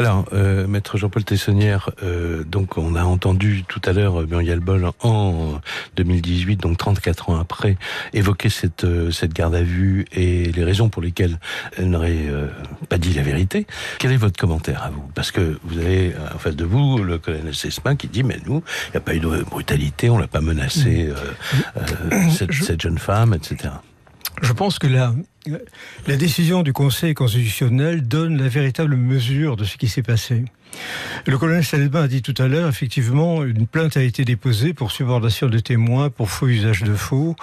[0.00, 4.58] Alors, euh, maître Jean-Paul Tessonnière, euh, donc on a entendu tout à l'heure euh, Muriel
[4.58, 5.60] Boll en
[5.96, 7.76] 2018, donc 34 ans après,
[8.14, 11.38] évoquer cette euh, cette garde à vue et les raisons pour lesquelles
[11.76, 12.46] elle n'aurait euh,
[12.88, 13.66] pas dit la vérité.
[13.98, 15.04] Quel est votre commentaire à vous?
[15.14, 18.62] Parce que vous avez en face de vous le colonel Sesma qui dit mais nous,
[18.86, 22.96] il n'y a pas eu de brutalité, on l'a pas menacé euh, cette, cette jeune
[22.96, 23.74] femme, etc.
[24.40, 25.12] Je pense que la,
[26.06, 30.44] la décision du Conseil constitutionnel donne la véritable mesure de ce qui s'est passé.
[31.26, 34.92] Le colonel Salma a dit tout à l'heure, effectivement, une plainte a été déposée pour
[34.92, 37.36] subordination de témoins, pour faux usage de faux,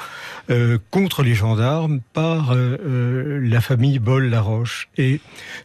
[0.50, 4.90] euh, contre les gendarmes par euh, euh, la famille Boll-Laroche.
[4.98, 5.20] Et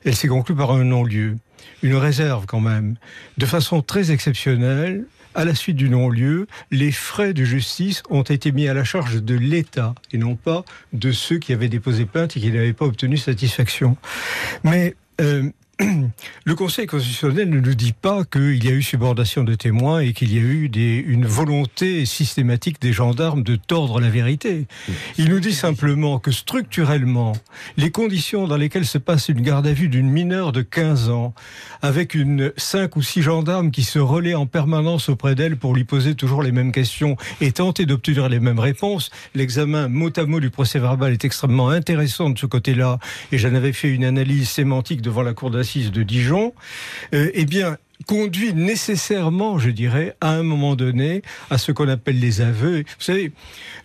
[0.04, 1.36] elle s'est conclue par un non-lieu.
[1.82, 2.96] Une réserve quand même.
[3.38, 8.52] De façon très exceptionnelle, à la suite du non-lieu, les frais de justice ont été
[8.52, 12.36] mis à la charge de l'État et non pas de ceux qui avaient déposé plainte
[12.36, 13.96] et qui n'avaient pas obtenu satisfaction.
[14.64, 15.50] Mais euh,
[16.44, 20.12] le Conseil constitutionnel ne nous dit pas qu'il y a eu subordination de témoins et
[20.12, 20.70] qu'il y a eu
[21.06, 24.66] une volonté systématique des gendarmes de tordre la vérité.
[25.16, 27.32] Il nous dit simplement que structurellement,
[27.76, 31.34] les conditions dans lesquelles se passe une garde à vue d'une mineure de 15 ans,
[31.80, 35.84] avec une 5 ou 6 gendarmes qui se relaient en permanence auprès d'elle pour lui
[35.84, 40.40] poser toujours les mêmes questions et tenter d'obtenir les mêmes réponses, l'examen mot à mot
[40.40, 42.98] du procès verbal est extrêmement intéressant de ce côté-là,
[43.30, 46.52] et j'en avais fait une analyse sémantique devant la cour d'assises de Dijon,
[47.14, 52.20] euh, eh bien, conduit nécessairement, je dirais, à un moment donné, à ce qu'on appelle
[52.20, 52.78] les aveux.
[52.80, 53.32] Vous savez,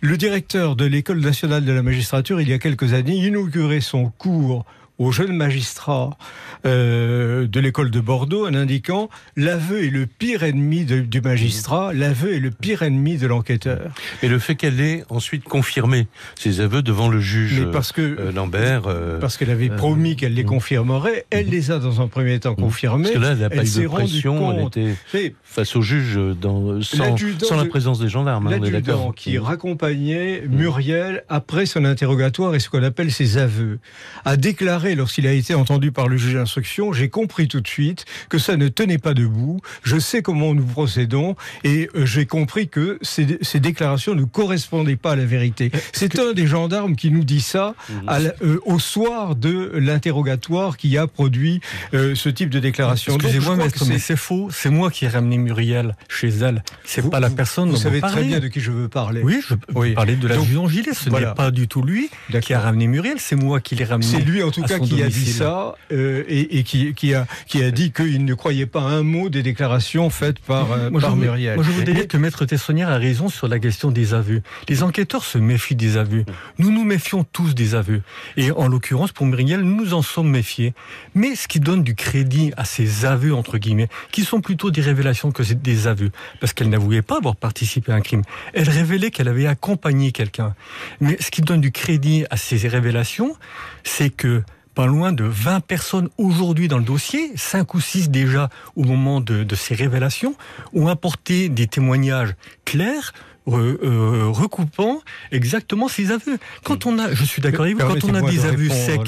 [0.02, 4.10] le directeur de l'École nationale de la magistrature, il y a quelques années, inaugurait son
[4.18, 4.66] cours
[5.00, 6.18] aux jeunes magistrats
[6.66, 11.94] euh, de l'école de Bordeaux en indiquant l'aveu est le pire ennemi de, du magistrat,
[11.94, 13.92] l'aveu est le pire ennemi de l'enquêteur.
[14.24, 18.02] Et le fait qu'elle ait ensuite confirmé ses aveux devant le juge Mais parce que,
[18.02, 18.84] euh, Lambert.
[18.88, 22.56] euh, parce qu'elle avait promis qu'elle les confirmerait, elle les a dans un premier temps
[22.56, 23.04] confirmés.
[23.04, 26.82] parce que là, elle n'a pas eu de pression, elle était face au juge dans,
[26.82, 28.48] sans, la présence des gendarmes.
[28.48, 33.80] hein, L'adjudant qui raccompagnait Muriel après son interrogatoire et ce qu'on appelle ses aveux
[34.26, 38.06] a déclaré lorsqu'il a été entendu par le juge d'instruction, j'ai compris tout de suite
[38.30, 42.68] que ça ne tenait pas debout, je sais comment nous procédons et euh, j'ai compris
[42.68, 45.72] que ces, ces déclarations ne correspondaient pas à la vérité.
[45.94, 47.76] C'est un des gendarmes qui nous dit ça
[48.08, 51.60] à la- euh, au soir de l'interrogatoire qui a produit
[51.94, 53.16] euh, ce type de déclaration.
[53.16, 53.56] Excusez-moi,
[53.88, 54.50] mais c'est- faux.
[54.52, 56.64] C'est moi qui ai ramené Muriel chez elle.
[56.86, 58.28] C'est pas la vous- personne Vous dont savez vous très parlez.
[58.30, 59.22] bien de qui je veux parler.
[59.24, 59.94] Oui, je peux Oui.
[59.94, 60.94] parler de la juge Gilet.
[60.94, 61.30] Ce voilà.
[61.30, 62.10] n'est pas du tout lui
[62.42, 64.10] qui a ramené Muriel, c'est moi qui l'ai ramené.
[64.10, 67.14] C'est lui en tout à cas qui a dit ça euh, et, et qui, qui
[67.14, 70.90] a, qui a dit qu'il ne croyait pas un mot des déclarations faites par, euh,
[70.90, 71.56] Moi, je par vous- Muriel.
[71.56, 74.42] Moi, je voudrais dire que Maître Tessonnière a raison sur la question des aveux.
[74.70, 76.26] Les enquêteurs se méfient des aveux.
[76.60, 78.02] Nous nous méfions tous des aveux.
[78.38, 80.74] Et en l'occurrence, pour Muriel, nous nous en sommes méfiés.
[81.16, 84.82] Mais ce qui donne du crédit à ces aveux, entre guillemets, qui sont plutôt des
[84.82, 88.22] révélations que des aveux, parce qu'elle n'avouait pas avoir participé à un crime.
[88.54, 90.56] Elle révélait qu'elle avait accompagné quelqu'un.
[91.00, 93.36] Mais ce qui donne du crédit à ces révélations,
[93.84, 94.44] c'est que
[94.78, 99.22] pas loin de 20 personnes aujourd'hui dans le dossier, 5 ou 6 déjà au moment
[99.22, 100.36] de, de ces révélations,
[100.72, 103.12] ont apporté des témoignages clairs,
[103.48, 106.38] euh, recoupant exactement ces aveux.
[106.64, 109.00] Quand on a, je suis d'accord avec vous, quand on a des de aveux secs,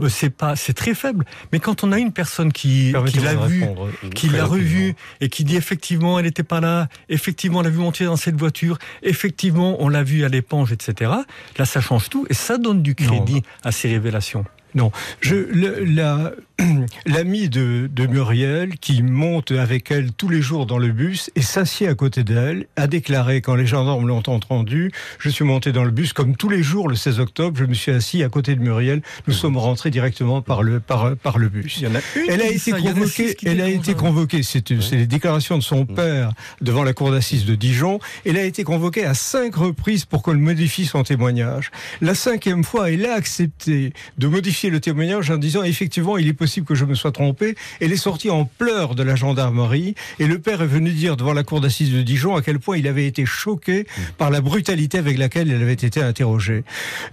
[0.00, 1.26] euh, c'est pas, c'est très faible.
[1.52, 5.44] Mais quand on a une personne qui, l'a vu, répondre qui l'a revu et qui
[5.44, 9.76] dit effectivement elle n'était pas là, effectivement on l'a vu monter dans cette voiture, effectivement
[9.80, 11.12] on l'a vu à l'éponge, etc.
[11.58, 14.46] Là ça change tout et ça donne du crédit à ces révélations.
[14.78, 16.30] Non, je, le- la,
[17.06, 21.42] l'ami de, de Muriel, qui monte avec elle tous les jours dans le bus et
[21.42, 25.84] s'assied à côté d'elle, a déclaré, quand les gendarmes l'ont entendu, je suis monté dans
[25.84, 28.54] le bus, comme tous les jours le 16 octobre, je me suis assis à côté
[28.54, 31.78] de Muriel, nous sommes rentrés directement par le, par, par le bus.
[31.78, 34.42] Il y en a une Elle a été ça, a convoquée, elle a été convoquée,
[34.44, 37.98] c'est c'est les déclarations de son père devant la cour d'assises de Dijon.
[38.24, 41.72] Elle a été convoquée à cinq reprises pour qu'on modifie son témoignage.
[42.00, 46.32] La cinquième fois, elle a accepté de modifier le témoignage en disant effectivement, il est
[46.32, 47.54] possible que je me sois trompé.
[47.80, 51.32] Elle est sortie en pleurs de la gendarmerie et le père est venu dire devant
[51.32, 53.86] la cour d'assises de Dijon à quel point il avait été choqué
[54.18, 56.64] par la brutalité avec laquelle elle avait été interrogée.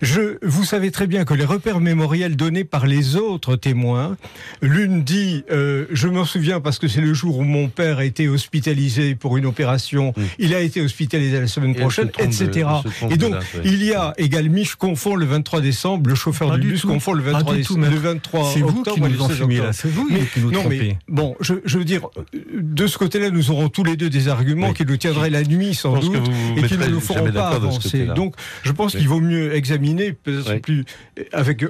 [0.01, 4.17] Je, vous savez très bien que les repères mémoriels donnés par les autres témoins,
[4.61, 8.05] l'une dit, euh, je m'en souviens parce que c'est le jour où mon père a
[8.05, 12.67] été hospitalisé pour une opération, il a été hospitalisé la semaine Et prochaine, de- etc.
[13.09, 16.67] Et donc, il y a également, je confonds le 23 décembre, le chauffeur du du
[16.69, 16.87] bus tout.
[16.87, 17.95] confond le Pas 23, Pas du tout, le maître.
[18.01, 19.73] 23 C'est vous qui nous le en 16 fumez, là.
[19.73, 20.97] C'est vous Mais- qui nous non, mais trompez.
[21.07, 22.07] bon, je, je veux dire,
[22.53, 24.73] de ce côté-là, nous aurons tous les deux des arguments Oui.
[24.73, 28.05] qui nous tiendraient la nuit sans doute vous et qui ne nous feront pas avancer.
[28.15, 28.99] Donc, je pense Oui.
[28.99, 30.59] qu'il vaut mieux examiner, peut-être Oui.
[30.59, 30.85] plus
[31.33, 31.69] avec euh,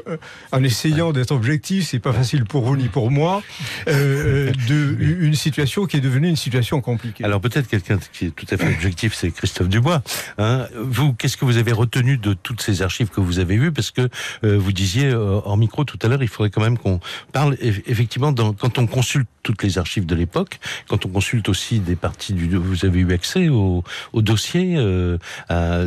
[0.51, 1.87] en essayant d'être objectif.
[1.89, 3.41] C'est pas facile pour vous ni pour moi
[3.87, 7.23] euh, euh, de une situation qui est devenue une situation compliquée.
[7.23, 10.01] Alors peut-être quelqu'un qui est tout à fait objectif, c'est Christophe Dubois.
[10.37, 10.65] Hein.
[10.79, 13.71] Vous, qu'est-ce que vous avez retenu de toutes ces archives que vous avez vues?
[13.71, 14.09] Parce que
[14.43, 16.99] euh, vous disiez euh, micro tout à l'heure, il faudrait quand même qu'on
[17.31, 21.79] parle eff- effectivement quand on consulte toutes les archives de l'époque, quand on consulte aussi
[21.79, 25.17] des parties du, vous avez eu accès au, dossier euh,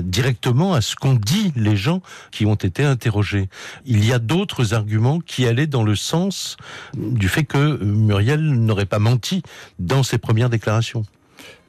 [0.03, 2.01] directement à ce qu'ont dit les gens
[2.31, 3.49] qui ont été interrogés.
[3.85, 6.57] Il y a d'autres arguments qui allaient dans le sens
[6.97, 9.43] du fait que Muriel n'aurait pas menti
[9.79, 11.05] dans ses premières déclarations.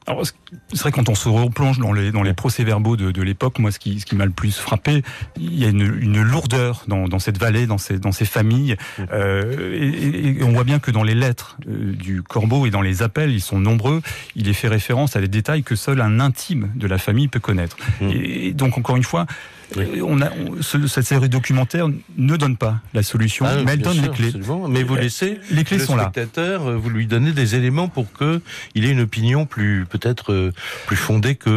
[0.10, 3.60] Alors, c'est vrai quand on se replonge dans les dans les procès-verbaux de, de l'époque,
[3.60, 5.04] moi ce qui ce qui m'a le plus frappé,
[5.38, 8.76] il y a une, une lourdeur dans, dans cette vallée, dans ces dans ces familles,
[9.12, 12.82] euh, et, et on voit bien que dans les lettres euh, du Corbeau et dans
[12.82, 14.02] les appels, ils sont nombreux.
[14.36, 17.39] Il est fait référence à des détails que seul un intime de la famille peut
[17.39, 17.78] connaître.
[18.02, 18.10] Mm.
[18.10, 19.28] Et, donc encore une fois.
[19.77, 23.82] On a, on- ce- cette série documentaire ne donne pas la solution, Ah, mais elle
[23.82, 24.25] donne sûr, les clés.
[24.27, 24.67] absolument.
[24.67, 26.03] Mais vous Euh, laissez Les clés le sont là.
[26.12, 28.41] spectateur, euh, vous lui donnez des éléments pour que
[28.75, 30.51] il ait une opinion plus peut-être euh,
[30.88, 31.49] plus fondée que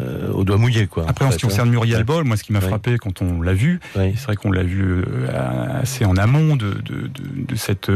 [0.00, 1.06] euh, au doigt mouillé quoi.
[1.08, 1.72] Après, en ce qui concerne hein.
[1.72, 2.66] Muriel Boll, moi, ce qui m'a Oui.
[2.68, 4.12] frappé quand on l'a vu, Oui.
[4.16, 5.02] c'est vrai qu'on l'a vu
[5.82, 7.90] assez en amont de, de, de, de cette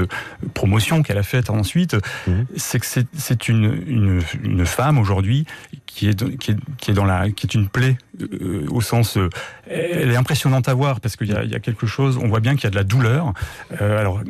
[0.54, 1.96] promotion qu'elle a faite ensuite,
[2.26, 2.46] Mhm.
[2.56, 5.46] c'est que c'est- c'est une, une, une femme aujourd'hui
[5.94, 9.16] qui est, qui, est, qui est dans la, qui est une plaie euh, au sens,
[9.16, 9.28] euh,
[9.68, 12.54] elle est impressionnante à voir parce qu'il y y a quelque chose, on voit bien
[12.54, 13.32] qu'il y a de la douleur.
[13.80, 14.20] Euh, alors,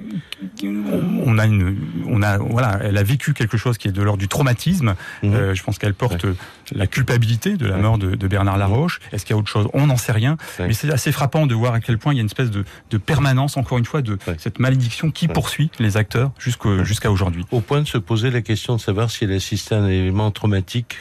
[0.64, 4.18] on, a une, on a, voilà, elle a vécu quelque chose qui est de l'ordre
[4.20, 4.94] du traumatisme.
[5.24, 6.26] Euh, je pense qu'elle porte
[6.74, 9.00] la culpabilité de la mort de, de Bernard Laroche.
[9.12, 9.68] Est-ce qu'il y a autre chose?
[9.72, 10.36] On n'en sait rien.
[10.58, 10.68] Ouais.
[10.68, 12.64] Mais c'est assez frappant de voir à quel point il y a une espèce de,
[12.90, 14.36] de permanence, encore une fois, de Ouais.
[14.38, 17.44] cette malédiction qui poursuit les acteurs jusqu'à aujourd'hui.
[17.50, 20.30] Au point de se poser la question de savoir si elle assistait à un élément
[20.30, 20.98] traumatique,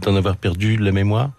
[0.00, 1.30] d'en avoir perdu la mémoire.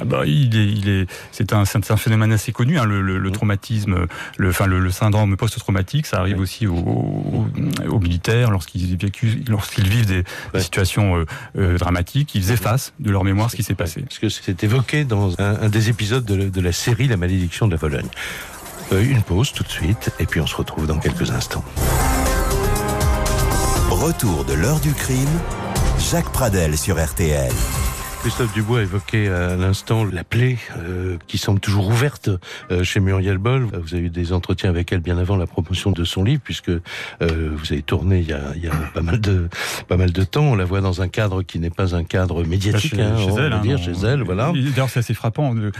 [0.00, 3.02] Ah bah, il est, il est, c'est un, c'est un phénomène assez connu, hein, le,
[3.02, 3.34] le- le Mhm.
[3.34, 4.06] traumatisme,
[4.36, 6.42] le, enfin le, le syndrome post-traumatique, ça arrive Ouais.
[6.42, 7.46] aussi aux, aux-
[7.88, 10.60] aux militaires lorsqu'ils vivent des, des Ouais.
[10.60, 11.24] situations euh,
[11.58, 14.02] euh, dramatiques, ils effacent de leur mémoire ce qui s'est passé.
[14.02, 17.66] Parce que c'est évoqué dans un, un des épisodes de, de la série La malédiction
[17.66, 18.06] de la Vologne.
[18.92, 21.64] Euh, une pause tout de suite, et puis on se retrouve dans quelques instants.
[23.90, 25.28] Retour de l'heure du crime,
[26.10, 27.50] Jacques Pradel sur RTL.
[28.22, 32.28] Christophe Dubois évoquait à l'instant la plaie euh, qui semble toujours ouverte
[32.70, 33.62] euh, chez Muriel Boll.
[33.72, 36.68] Vous avez eu des entretiens avec elle bien avant la promotion de son livre, puisque
[36.68, 36.80] euh,
[37.20, 39.48] vous avez tourné il y a, il y a pas mal de
[39.88, 40.44] pas mal de temps.
[40.44, 43.30] On la voit dans un cadre qui n'est pas un cadre médiatique, Chez, hein, chez
[43.30, 44.52] on elle, va hein, dire, chez elle, voilà.
[44.52, 45.54] D'ailleurs, c'est assez frappant.
[45.56, 45.72] elle,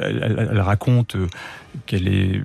[0.00, 1.16] elle- elle raconte
[1.86, 2.40] qu'elle est,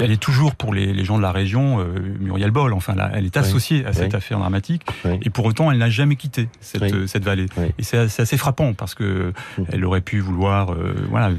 [0.00, 1.84] elle est toujours pour les, les gens de la région,
[2.20, 2.74] Muriel Boll.
[2.74, 4.16] Enfin, là, elle est associée à cette Oui.
[4.16, 5.12] affaire dramatique, Oui.
[5.22, 7.46] et pour autant, elle n'a jamais quitté cette, cette vallée.
[7.78, 9.66] Et c'est assez frappant parce que Mhm.
[9.72, 11.30] elle aurait pu vouloir, euh, voilà,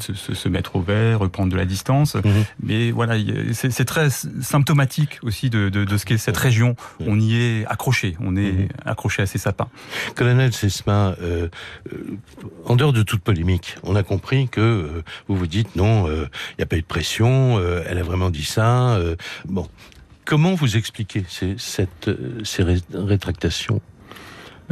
[0.00, 2.14] se, mettre au vert, prendre de la distance.
[2.14, 2.44] Mhm.
[2.62, 3.14] Mais voilà,
[3.52, 6.76] c'est très symptomatique aussi de, de, de ce qu'est cette région.
[7.06, 8.68] On y est accroché, on est Mhm.
[8.84, 9.68] accroché à ces sapins.
[10.14, 11.48] Colonel Sesma, euh,
[11.92, 12.16] euh,
[12.64, 16.28] en dehors de toute polémique, on a compris que euh, vous vous dites non, il
[16.58, 18.98] n'y a pas eu de pression, elle a vraiment dit ça.
[19.46, 19.68] bon,
[20.24, 22.10] comment vous expliquez ces, cette,
[22.44, 23.80] ces ré- rétractations?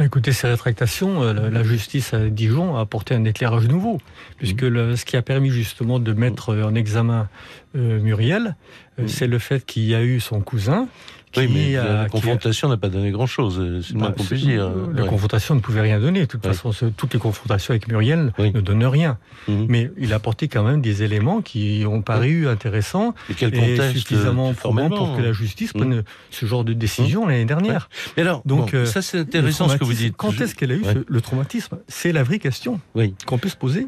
[0.01, 3.97] Écoutez, ces rétractations, euh, la, justice à Dijon a apporté un éclairage nouveau,
[4.37, 7.27] puisque le- ce qui a permis justement de mettre euh, en examen
[7.75, 8.55] euh, Muriel,
[8.97, 9.07] euh, Mhm.
[9.09, 10.87] c'est le fait qu'il y a eu son cousin
[11.31, 14.15] qui Oui, mais la a- confrontation n'a pas donné grand-chose, euh, c'est le moins Bah,
[14.17, 14.63] qu'on c'est- puisse dire.
[14.65, 15.07] euh, La Ouais.
[15.09, 16.21] confrontation ne pouvait rien donner.
[16.21, 16.53] De toute Ouais.
[16.53, 18.51] façon, ce- toutes les confrontations avec Muriel Oui.
[18.53, 19.17] ne donnent rien.
[19.47, 19.65] Mhm.
[19.69, 23.59] Mais il a apporté quand même des éléments qui ont paru intéressants Et quel et
[23.59, 25.79] contexte suffisamment euh, probants pour que la justice Mhm.
[25.81, 27.89] prenne ce genre de décision l'année dernière.
[28.17, 30.15] Mais alors, Donc, bon, euh, ça c'est intéressant ce que vous dites.
[30.17, 31.77] Quand est-ce qu'elle a eu ce- le traumatisme?
[31.87, 33.13] C'est la vraie question Oui.
[33.25, 33.87] qu'on peut se poser.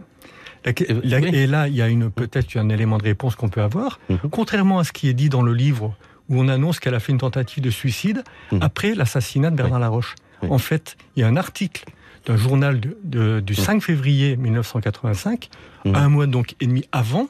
[0.64, 1.30] La- Et- la- oui.
[1.34, 4.00] et là, il y a peut-être un élément de réponse qu'on peut avoir.
[4.10, 4.18] Mhm.
[4.30, 5.96] Contrairement à ce qui est dit dans le livre,
[6.30, 8.60] où on annonce qu'elle a fait une tentative de suicide Mhm.
[8.62, 10.16] après l'assassinat de Bernard Laroche.
[10.42, 10.50] Oui.
[10.52, 11.86] En fait, il y a un article
[12.26, 13.60] d'un journal de- de- du Mhm.
[13.60, 15.50] 5 février 1985,
[15.86, 15.96] Mhm.
[15.96, 17.28] un mois donc et demi avant,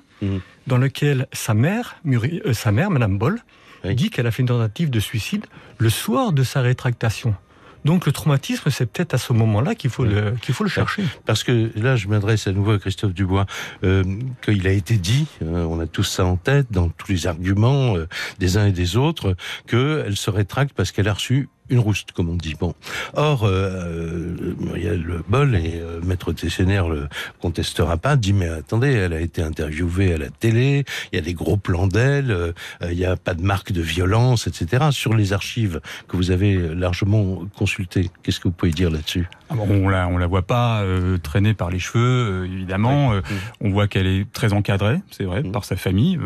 [0.68, 3.40] dans lequel sa mère, Muri- euh, sa mère, Madame Boll,
[3.84, 3.96] Oui.
[3.96, 5.46] dit qu'elle a fait une tentative de suicide
[5.80, 7.36] le soir de sa rétractation.
[7.86, 11.04] Donc le traumatisme, c'est peut-être à ce moment-là qu'il faut, le, qu'il faut le chercher.
[11.26, 13.46] Parce que là, je m'adresse à nouveau à Christophe Dubois,
[13.84, 14.04] euh,
[14.44, 17.96] qu'il a été dit, euh, on a tous ça en tête, dans tous les arguments
[17.96, 18.08] euh,
[18.40, 19.36] des uns et des autres,
[19.68, 22.56] qu'elle se rétracte parce qu'elle a reçu une rouste, comme on dit.
[22.60, 22.74] Bon.
[23.16, 27.08] Or, euh, Muriel Boll et euh, Maître Tessener le
[27.40, 31.22] contestera pas, dit mais attendez, elle a été interviewée à la télé, il y a
[31.22, 32.52] des gros plans d'elle, euh,
[32.90, 34.88] il n'y a pas de marque de violence, etc.
[34.92, 39.28] Sur les archives que vous avez largement consultées, qu'est-ce que vous pouvez dire là-dessus?
[39.50, 43.14] Ah bon, On la, on la voit pas euh, traîner par les cheveux, euh, évidemment.
[43.62, 45.52] On voit qu'elle est très encadrée, c'est vrai, Mhm.
[45.52, 46.20] par sa famille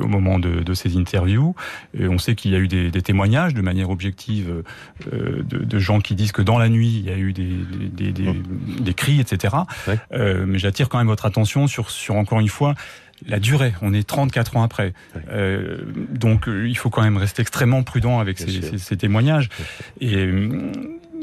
[0.00, 1.54] au moment de, de ses interviews.
[1.98, 4.55] Et on sait qu'il y a eu des, des témoignages de manière objective
[5.10, 8.12] de, de gens qui disent que dans la nuit, il y a eu des, des,
[8.12, 8.42] des, des-
[8.80, 9.54] des cris, etc.
[9.88, 9.98] Ouais.
[10.12, 12.74] Euh, mais j'attire quand même votre attention sur, sur encore une fois
[13.26, 13.72] la durée.
[13.80, 14.92] On est 34 ans après.
[15.30, 15.78] Euh,
[16.10, 18.62] donc euh, il faut quand même rester extrêmement prudent avec ces, sûr.
[18.62, 19.48] ces- ces témoignages.
[20.00, 20.28] Et,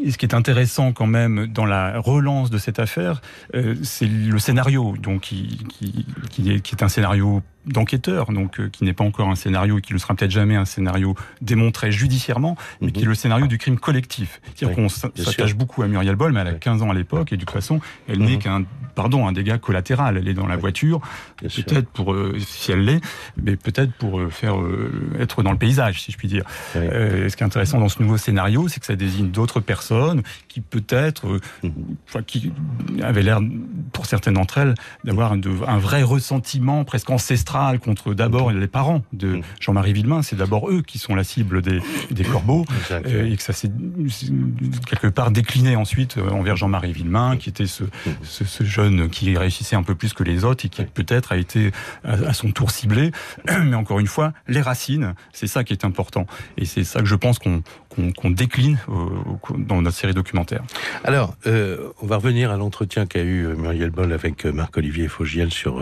[0.04, 3.22] et ce qui est intéressant quand même dans la relance de cette affaire,
[3.56, 8.60] euh, c'est le scénario, donc qui, qui, qui, est, qui est un scénario d'enquêteur, donc
[8.60, 11.15] euh, qui n'est pas encore un scénario et qui ne sera peut-être jamais un scénario
[11.41, 14.41] démontré judiciairement, mais qui est le scénario du crime collectif.
[14.43, 16.60] C'est-à-dire Oui, qu'on s'attache beaucoup à Muriel Boll, mais elle a Oui.
[16.60, 18.39] 15 ans à l'époque et de toute façon, elle n'est Mhm.
[18.39, 18.63] qu'un
[18.95, 20.17] pardon un dégât collatéral.
[20.17, 20.62] Elle est dans la Oui.
[20.62, 21.02] voiture,
[21.38, 23.02] peut-être pour euh, si elle l'est,
[23.41, 24.56] mais peut-être pour euh, faire
[25.19, 26.43] être dans le paysage, si je puis dire.
[26.76, 26.82] Oui.
[27.30, 30.62] Ce qui est intéressant dans ce nouveau scénario, c'est que ça désigne d'autres personnes qui
[30.62, 31.71] peut-être, Mhm.
[32.28, 32.52] qui
[33.02, 33.39] avaient l'air,
[33.93, 39.27] pour certaines d'entre elles, d'avoir un vrai ressentiment presque ancestral contre d'abord les parents de
[39.27, 39.41] Mhm.
[39.59, 40.21] Jean-Marie Villemain.
[40.21, 41.79] C'est d'abord eux qui sont la cible des,
[42.11, 42.65] des corbeaux.
[42.91, 43.71] Euh, et que ça s'est
[44.87, 47.83] quelque part décliné ensuite euh, envers Jean-Marie Villemain, qui était ce,
[48.23, 51.37] ce, ce jeune qui réussissait un peu plus que les autres et qui peut-être a
[51.37, 51.71] été
[52.03, 53.11] à, à son tour ciblé.
[53.63, 56.25] Mais encore une fois, les racines, c'est ça qui est important.
[56.57, 57.61] Et c'est ça que je pense qu'on
[57.93, 58.79] qu'on décline
[59.58, 60.63] dans notre série documentaire.
[61.03, 65.08] Alors, euh, on va revenir à l'entretien qu'a eu euh, Muriel Boll avec euh, Marc-Olivier
[65.08, 65.82] Fogiel sur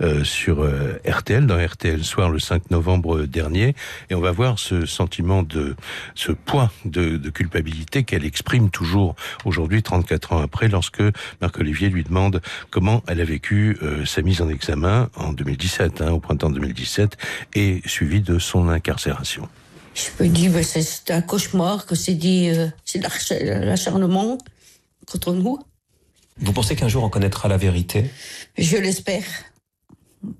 [0.00, 3.74] RTL, dans RTL Soir le 5 novembre dernier,
[4.08, 5.76] et on va voir ce sentiment de
[6.14, 11.02] ce poids de, culpabilité qu'elle exprime toujours aujourd'hui, 34 ans après, lorsque
[11.40, 16.20] Marc-Olivier lui demande comment elle a vécu sa mise en examen en 2017, hein, au
[16.20, 17.16] printemps 2017,
[17.54, 19.48] et suivi de son incarcération.
[19.94, 22.68] Je me dis, ben, c'est- un cauchemar, que c'est euh,
[23.64, 24.38] l'acharnement
[25.06, 25.58] contre nous.
[26.38, 28.10] Vous pensez qu'un jour on connaîtra la vérité?
[28.56, 29.24] Je l'espère.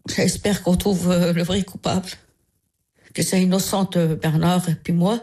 [0.09, 2.09] J'espère qu'on trouve euh, le vrai coupable.
[3.13, 5.21] Que c'est innocente euh, Bernard et puis moi.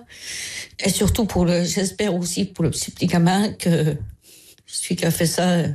[0.84, 3.96] Et surtout pour le, j'espère aussi pour le petit, gamin que
[4.66, 5.70] celui qui a fait ça, euh,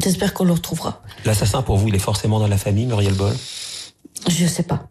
[0.00, 1.02] j'espère qu'on le retrouvera.
[1.24, 3.34] L'assassin pour vous, il est forcément dans la famille, Muriel Boll?
[4.28, 4.88] Je sais pas.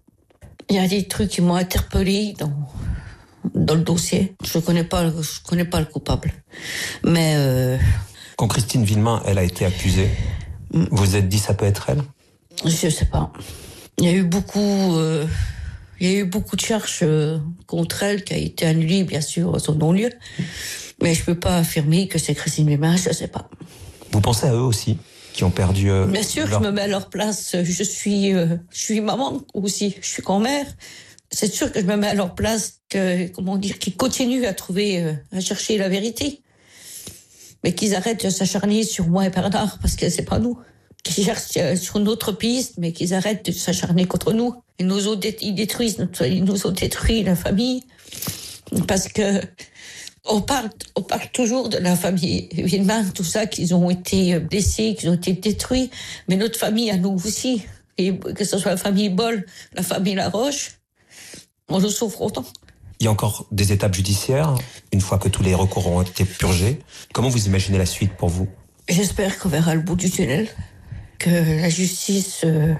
[0.69, 2.53] Il y a des trucs qui m'ont interpellé dans,
[3.55, 4.35] dans le dossier.
[4.43, 6.31] Je connais pas, je connais pas le coupable.
[7.03, 7.77] Mais, euh,
[8.37, 10.09] Quand Christine Villemain, elle a été accusée,
[10.71, 12.03] vous vous êtes dit ça peut être elle?
[12.65, 13.31] Je sais pas.
[13.97, 15.25] Il y a eu beaucoup, euh,
[15.99, 19.21] il y a eu beaucoup de charges euh, contre elle qui a été annulée, bien
[19.21, 20.11] sûr, à son non-lieu.
[21.01, 23.49] Mais je peux pas affirmer que c'est Christine Mémin, je sais pas.
[24.11, 24.97] Vous pensez à eux aussi,
[25.33, 27.55] qui ont perdu euh, Bien sûr, leur- je me mets à leur place.
[27.61, 29.95] Je suis, euh, je suis maman aussi.
[30.01, 30.65] Je suis grand-mère.
[31.31, 32.79] C'est sûr que je me mets à leur place.
[32.89, 36.41] Que, comment dire, qu'ils continuent à trouver, euh, à chercher la vérité,
[37.63, 40.57] mais qu'ils arrêtent de s'acharner sur moi et Bernard parce que c'est pas nous.
[41.03, 44.55] Qu'ils cherchent euh, sur une autre piste, mais qu'ils arrêtent de s'acharner contre nous.
[44.79, 47.83] Ils nous ont, dé- ils détruisent notre, ils nous ont détruit la famille
[48.87, 49.39] parce que
[50.29, 54.39] on parle, on parle toujours de la famille Villemin, tout ça, qu'ils ont été euh,
[54.39, 55.89] blessés, qu'ils ont été détruits,
[56.27, 57.63] mais notre famille à nous aussi,
[57.97, 60.79] et que ce soit la famille Boll, la famille Laroche,
[61.67, 62.45] on le souffre autant.
[62.99, 64.55] Il y a encore des étapes judiciaires,
[64.91, 66.79] une fois que tous les recours ont été purgés.
[67.13, 68.47] Comment vous imaginez la suite pour vous?
[68.87, 70.47] J'espère qu'on verra le bout du tunnel,
[71.17, 72.73] que la justice euh,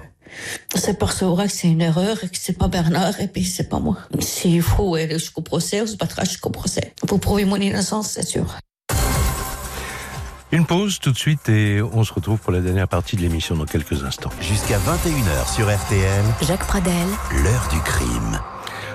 [0.75, 3.97] s'apercevra que c'est une erreur et que c'est pas Bernard et puis c'est pas moi.
[4.19, 6.93] S'il faut aller jusqu'au procès, on se battra jusqu'au procès.
[7.07, 8.57] Pour prouver mon innocence, c'est sûr.
[10.51, 13.55] Une pause tout de suite et on se retrouve pour la dernière partie de l'émission
[13.55, 14.31] dans quelques instants.
[14.41, 17.07] Jusqu'à 21h sur RTL, Jacques Pradel,
[17.43, 18.39] l'heure du crime.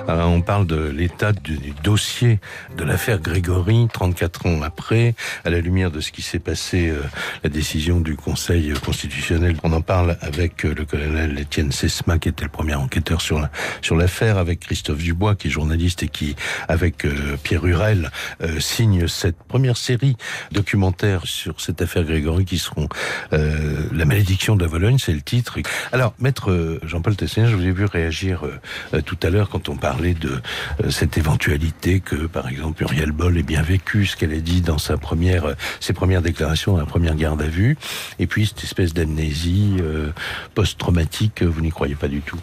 [0.06, 2.38] Alors, on parle de l'état du, dossier
[2.76, 5.14] de l'affaire Grégory, 34 ans après,
[5.44, 7.02] à la lumière de ce qui s'est passé, euh,
[7.42, 9.56] la décision du Conseil constitutionnel.
[9.62, 13.40] On en parle avec euh, le colonel Étienne Sesma, qui était le premier enquêteur sur
[13.40, 16.36] la, sur l'affaire, avec Christophe Dubois, qui est journaliste et qui,
[16.68, 18.10] avec euh, Pierre Hurel,
[18.42, 20.16] euh, signe cette première série
[20.52, 22.88] documentaire sur cette affaire Grégory, qui seront
[23.32, 25.58] euh, La malédiction de la Vologne, c'est le titre.
[25.92, 28.60] Alors, maître euh, Jean-Paul Tessin, je vous ai vu réagir euh,
[28.94, 30.40] euh, tout à l'heure quand on parlait parler de
[30.82, 34.60] euh, cette éventualité que, par exemple, Muriel Boll ait bien vécu ce qu'elle a dit
[34.60, 37.76] dans sa première, euh, ses premières déclarations la première garde à vue,
[38.18, 40.10] et puis cette espèce d'amnésie euh,
[40.56, 42.40] post-traumatique, vous n'y croyez pas du tout?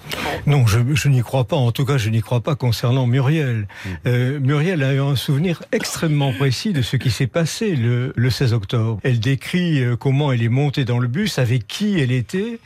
[0.48, 1.58] Non, je, je n'y crois pas.
[1.58, 3.68] En tout cas, je n'y crois pas concernant Muriel.
[3.68, 3.90] Mm.
[4.08, 8.30] Euh, Muriel a eu un souvenir extrêmement précis de ce qui s'est passé le, le
[8.30, 9.02] 16 octobre.
[9.04, 12.60] Elle décrit comment elle est montée dans le bus, avec qui elle était,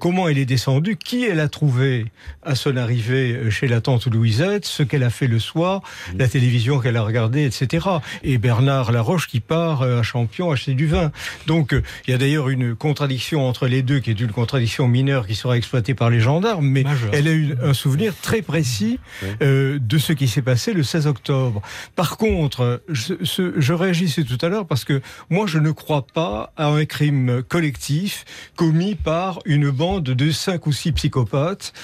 [0.00, 2.06] comment elle est descendue, qui elle a trouvé
[2.42, 5.82] à son arrivée chez la tante Louisette, ce qu'elle a fait le soir,
[6.16, 7.86] la télévision qu'elle a regardée, etc.
[8.22, 11.12] Et Bernard Laroche qui part euh, à Champion acheter du vin.
[11.46, 14.88] Donc, euh, il y a d'ailleurs une contradiction entre les deux, qui est une contradiction
[14.88, 18.98] mineure qui sera exploitée par les gendarmes, mais elle a eu un souvenir très précis
[19.42, 21.60] euh, de ce qui s'est passé le 16 octobre.
[21.94, 26.06] Par contre, je, ce- je réagissais tout à l'heure parce que moi, je ne crois
[26.06, 28.24] pas à un crime collectif
[28.56, 31.74] commis par une bande de cinq ou six psychopathes.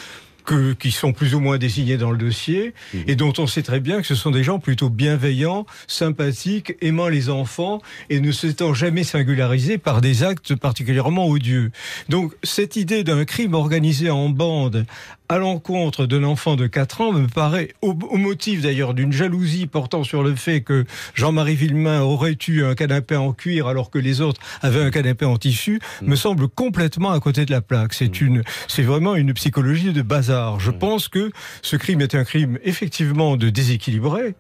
[0.49, 2.73] Que, qui sont plus ou moins désignés dans le dossier
[3.07, 7.09] et dont on sait très bien que ce sont des gens plutôt bienveillants, sympathiques, aimant
[7.09, 11.71] les enfants et ne s'étant jamais singularisés par des actes particulièrement odieux.
[12.09, 14.87] Donc cette idée d'un crime organisé en bande
[15.29, 19.66] à l'encontre d'un enfant de 4 ans me paraît, au, au motif d'ailleurs d'une jalousie
[19.66, 23.99] portant sur le fait que Jean-Marie Villemain aurait eu un canapé en cuir alors que
[23.99, 27.93] les autres avaient un canapé en tissu, me semble complètement à côté de la plaque.
[27.93, 30.61] C'est une, c'est vraiment une psychologie de bazar.
[30.61, 31.31] Je pense que
[31.62, 34.35] ce crime est un crime effectivement de déséquilibré,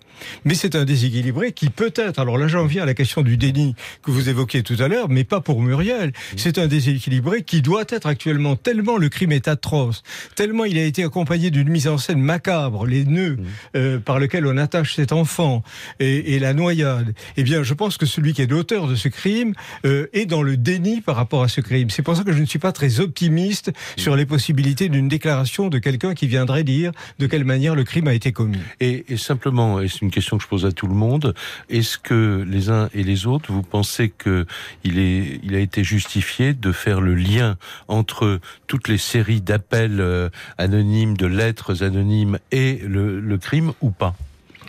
[0.44, 3.74] mais c'est un déséquilibré qui peut-être, alors là j'en viens à la question du déni
[4.02, 6.12] que vous évoquiez tout à l'heure, mais pas pour Muriel.
[6.36, 10.02] C'est un déséquilibré qui doit être actuellement tellement le crime est atroce,
[10.34, 13.38] tellement il a été accompagné d'une mise en scène macabre, les nœuds
[13.76, 15.62] euh, par lesquels on attache cet enfant
[16.00, 17.14] et, et la noyade.
[17.36, 19.54] Eh bien, je pense que celui qui est l'auteur de ce crime
[19.84, 21.90] euh, est dans le déni par rapport à ce crime.
[21.90, 25.68] C'est pour ça que je ne suis pas très optimiste sur les possibilités d'une déclaration
[25.68, 28.58] de quelqu'un qui viendrait dire de quelle manière le crime a été commis.
[28.80, 31.34] Et, et simplement, et c'est une question que je pose à tout le monde,
[31.68, 34.46] est-ce que les uns et les autres, vous pensez que
[34.84, 37.56] il est, il a été justifié de faire le lien
[37.88, 40.28] entre toutes les séries d'appels euh,
[40.72, 44.14] anonymes, de lettres anonymes et le, le crime ou pas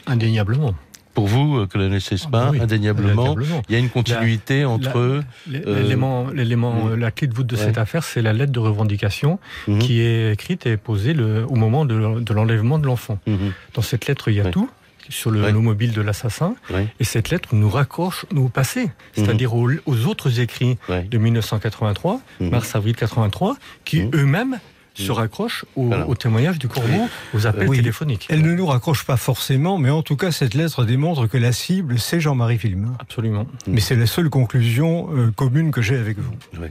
[0.08, 0.74] Indéniablement.
[1.14, 3.62] Pour vous, euh, colonel Cespa, Ah, oui, indéniablement, indéniablement.
[3.68, 5.22] il y a une continuité entre...
[5.50, 7.62] L'élément, l'élément, euh, la clé de voûte de Ouais.
[7.64, 9.80] cette affaire, c'est la lettre de revendication Mhm.
[9.80, 13.20] qui est écrite et posée le, au moment de, l'enlèvement de l'enfant.
[13.28, 13.52] Mhm.
[13.74, 14.52] Dans cette lettre, il y a Ouais.
[14.52, 14.70] tout
[15.10, 15.52] sur le, Ouais.
[15.52, 16.88] le mobile de l'assassin, Ouais.
[17.00, 21.02] et cette lettre nous raccroche au passé, c'est-à-dire aux, aux autres écrits Ouais.
[21.04, 22.50] de 1983, Mhm.
[22.52, 24.12] mars-avril 83, qui Mhm.
[24.14, 24.60] eux-mêmes
[25.06, 26.08] se raccrochent au, Voilà.
[26.08, 27.78] au témoignage du corbeau, aux appels Oui.
[27.78, 28.28] téléphoniques.
[28.30, 31.52] Elle ne nous raccroche pas forcément, mais en tout cas, cette lettre démontre que la
[31.52, 32.94] cible, c'est Jean-Marie Villemain.
[33.00, 33.46] Absolument.
[33.68, 36.34] Mais c'est la seule conclusion euh, commune que j'ai avec vous.
[36.62, 36.68] Oui.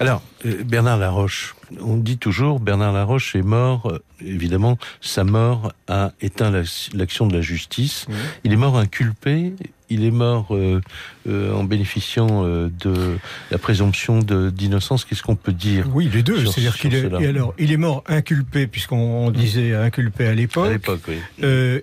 [0.00, 5.72] Alors, euh, Bernard Laroche, on dit toujours Bernard Laroche est mort, euh, évidemment, sa mort
[5.88, 6.62] a éteint la-
[6.94, 8.06] l'action de la justice.
[8.44, 9.54] Il est mort inculpé,
[9.90, 10.80] il est mort euh,
[11.28, 13.16] euh, en bénéficiant euh, de
[13.50, 15.04] la présomption d'innocence.
[15.04, 16.46] Qu'est-ce qu'on peut dire Oui, les deux.
[16.46, 20.34] C'est-à-dire qu'il est, et alors, il est mort inculpé, puisqu'on on disait inculpé à à
[20.34, 21.00] l'époque.
[21.08, 21.16] oui.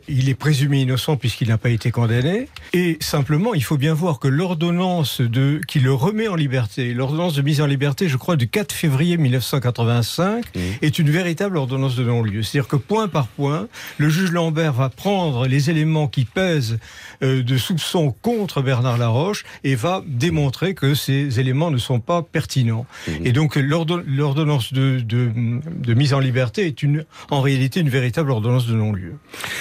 [0.08, 2.48] Il est présumé innocent puisqu'il n'a pas été condamné.
[2.74, 7.34] Et simplement, il faut bien voir que l'ordonnance de qui le remet en liberté, l'ordonnance
[7.36, 10.62] de mise en liberté, je crois, du 4 février 1985, Mhm.
[10.82, 12.44] est une véritable ordonnance de non-lieu.
[12.44, 13.68] C'est-à-dire que point par point,
[13.98, 16.78] le juge Lambert va prendre les éléments qui pèsent
[17.24, 22.22] euh, de soupçons contre Bernard Laroche et va démontrer que ces éléments ne sont pas
[22.24, 22.86] pertinents.
[23.24, 25.32] Et donc l'ordo- l'ordonnance de, de,
[25.76, 29.16] de mise en liberté est une, en réalité une véritable ordonnance de non-lieu.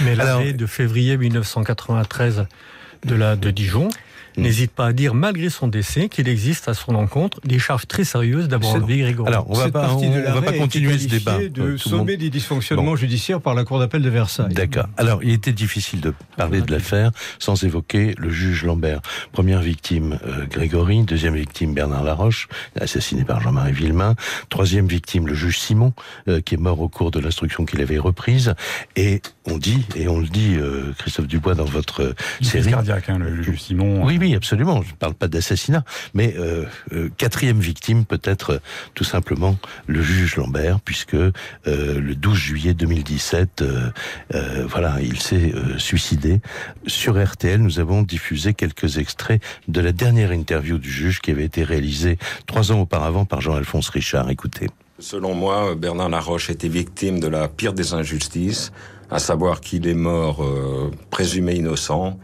[0.04, 2.46] Mais Alors- l'arrêt de février 1993
[3.04, 3.88] de la de Dijon
[4.40, 4.42] Mm.
[4.42, 8.04] n'hésite pas à dire, malgré son décès, qu'il existe à son encontre des charges très
[8.04, 9.28] sérieuses d'Abraham Grégory.
[9.28, 11.38] Alors, on va Cette pas, on, on va pas continuer ce débat.
[11.38, 14.52] de Euh, tout le monde- sommet des dysfonctionnements judiciaires par la Cour d'appel de Versailles.
[14.52, 14.86] D'accord.
[14.96, 19.00] Alors, il était difficile de parler de l'affaire sans évoquer le juge Lambert.
[19.32, 21.02] Première victime, euh, Grégory.
[21.04, 22.48] Deuxième victime, Bernard Laroche,
[22.80, 24.14] assassiné par Jean-Marie Villemain.
[24.48, 25.92] Troisième victime, le juge Simon,
[26.28, 28.54] euh, qui est mort au cours de l'instruction qu'il avait reprise.
[28.96, 32.70] Et on dit, et on le dit, euh, Christophe Dubois, dans votre crise série...
[32.70, 34.04] cardiaque, hein, le, le juge Simon.
[34.04, 34.82] Oui, oui, absolument.
[34.82, 38.58] Je ne parle pas d'assassinat, mais euh, euh, quatrième victime, peut-être euh,
[38.94, 39.56] tout simplement
[39.86, 41.16] le juge Lambert, puisque
[41.66, 43.90] le 12 juillet 2017, euh,
[44.34, 46.40] euh, voilà, il s'est suicidé.
[46.86, 51.44] Sur RTL, nous avons diffusé quelques extraits de la dernière interview du juge qui avait
[51.44, 54.30] été réalisée trois ans auparavant par Jean-Alphonse Richard.
[54.30, 54.68] Écoutez.
[54.98, 58.70] Selon moi, Bernard Laroche était victime de la pire des injustices,
[59.10, 60.46] à savoir qu'il est mort
[61.10, 62.18] présumé innocent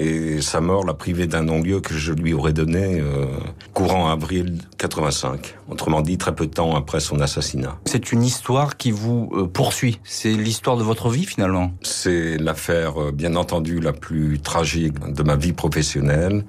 [0.00, 3.26] et sa mort l'a privé d'un non-lieu que je lui aurais donné euh,
[3.74, 5.56] courant avril 85.
[5.68, 7.76] Autrement dit, très peu de temps après son assassinat.
[7.84, 9.98] C'est une histoire qui vous euh, poursuit.
[10.04, 11.72] C'est l'histoire de votre vie finalement.
[11.82, 16.44] C'est l'affaire, euh, bien entendu, la plus tragique de ma vie professionnelle.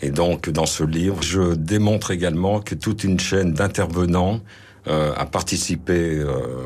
[0.00, 4.40] Et donc, dans ce livre, je démontre également que toute une chaîne d'intervenants
[4.88, 6.58] euh, a participé euh,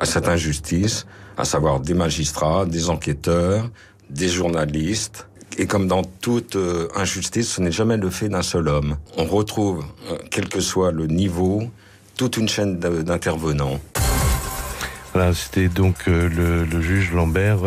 [0.00, 3.70] à cette injustice, à savoir des magistrats, des enquêteurs,
[4.10, 5.28] des journalistes,
[5.60, 8.96] et comme dans toute euh, injustice, ce n'est jamais le fait d'un seul homme.
[9.18, 11.64] On retrouve, euh, quel que soit le niveau,
[12.16, 13.78] toute une chaîne d'intervenants.
[15.12, 16.30] Voilà, c'était donc euh,
[16.64, 17.58] le, juge Lambert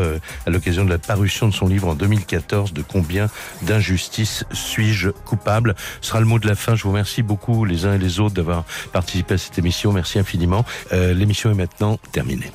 [0.48, 3.30] à l'occasion de la parution de son livre en 2014 de combien
[3.62, 5.76] d'injustices suis-je coupable?
[6.02, 6.74] Ce sera le mot de la fin.
[6.74, 9.94] Je vous remercie beaucoup les uns et les autres d'avoir participé à cette émission.
[9.94, 10.66] Merci infiniment.
[10.92, 12.52] L'émission est maintenant terminée.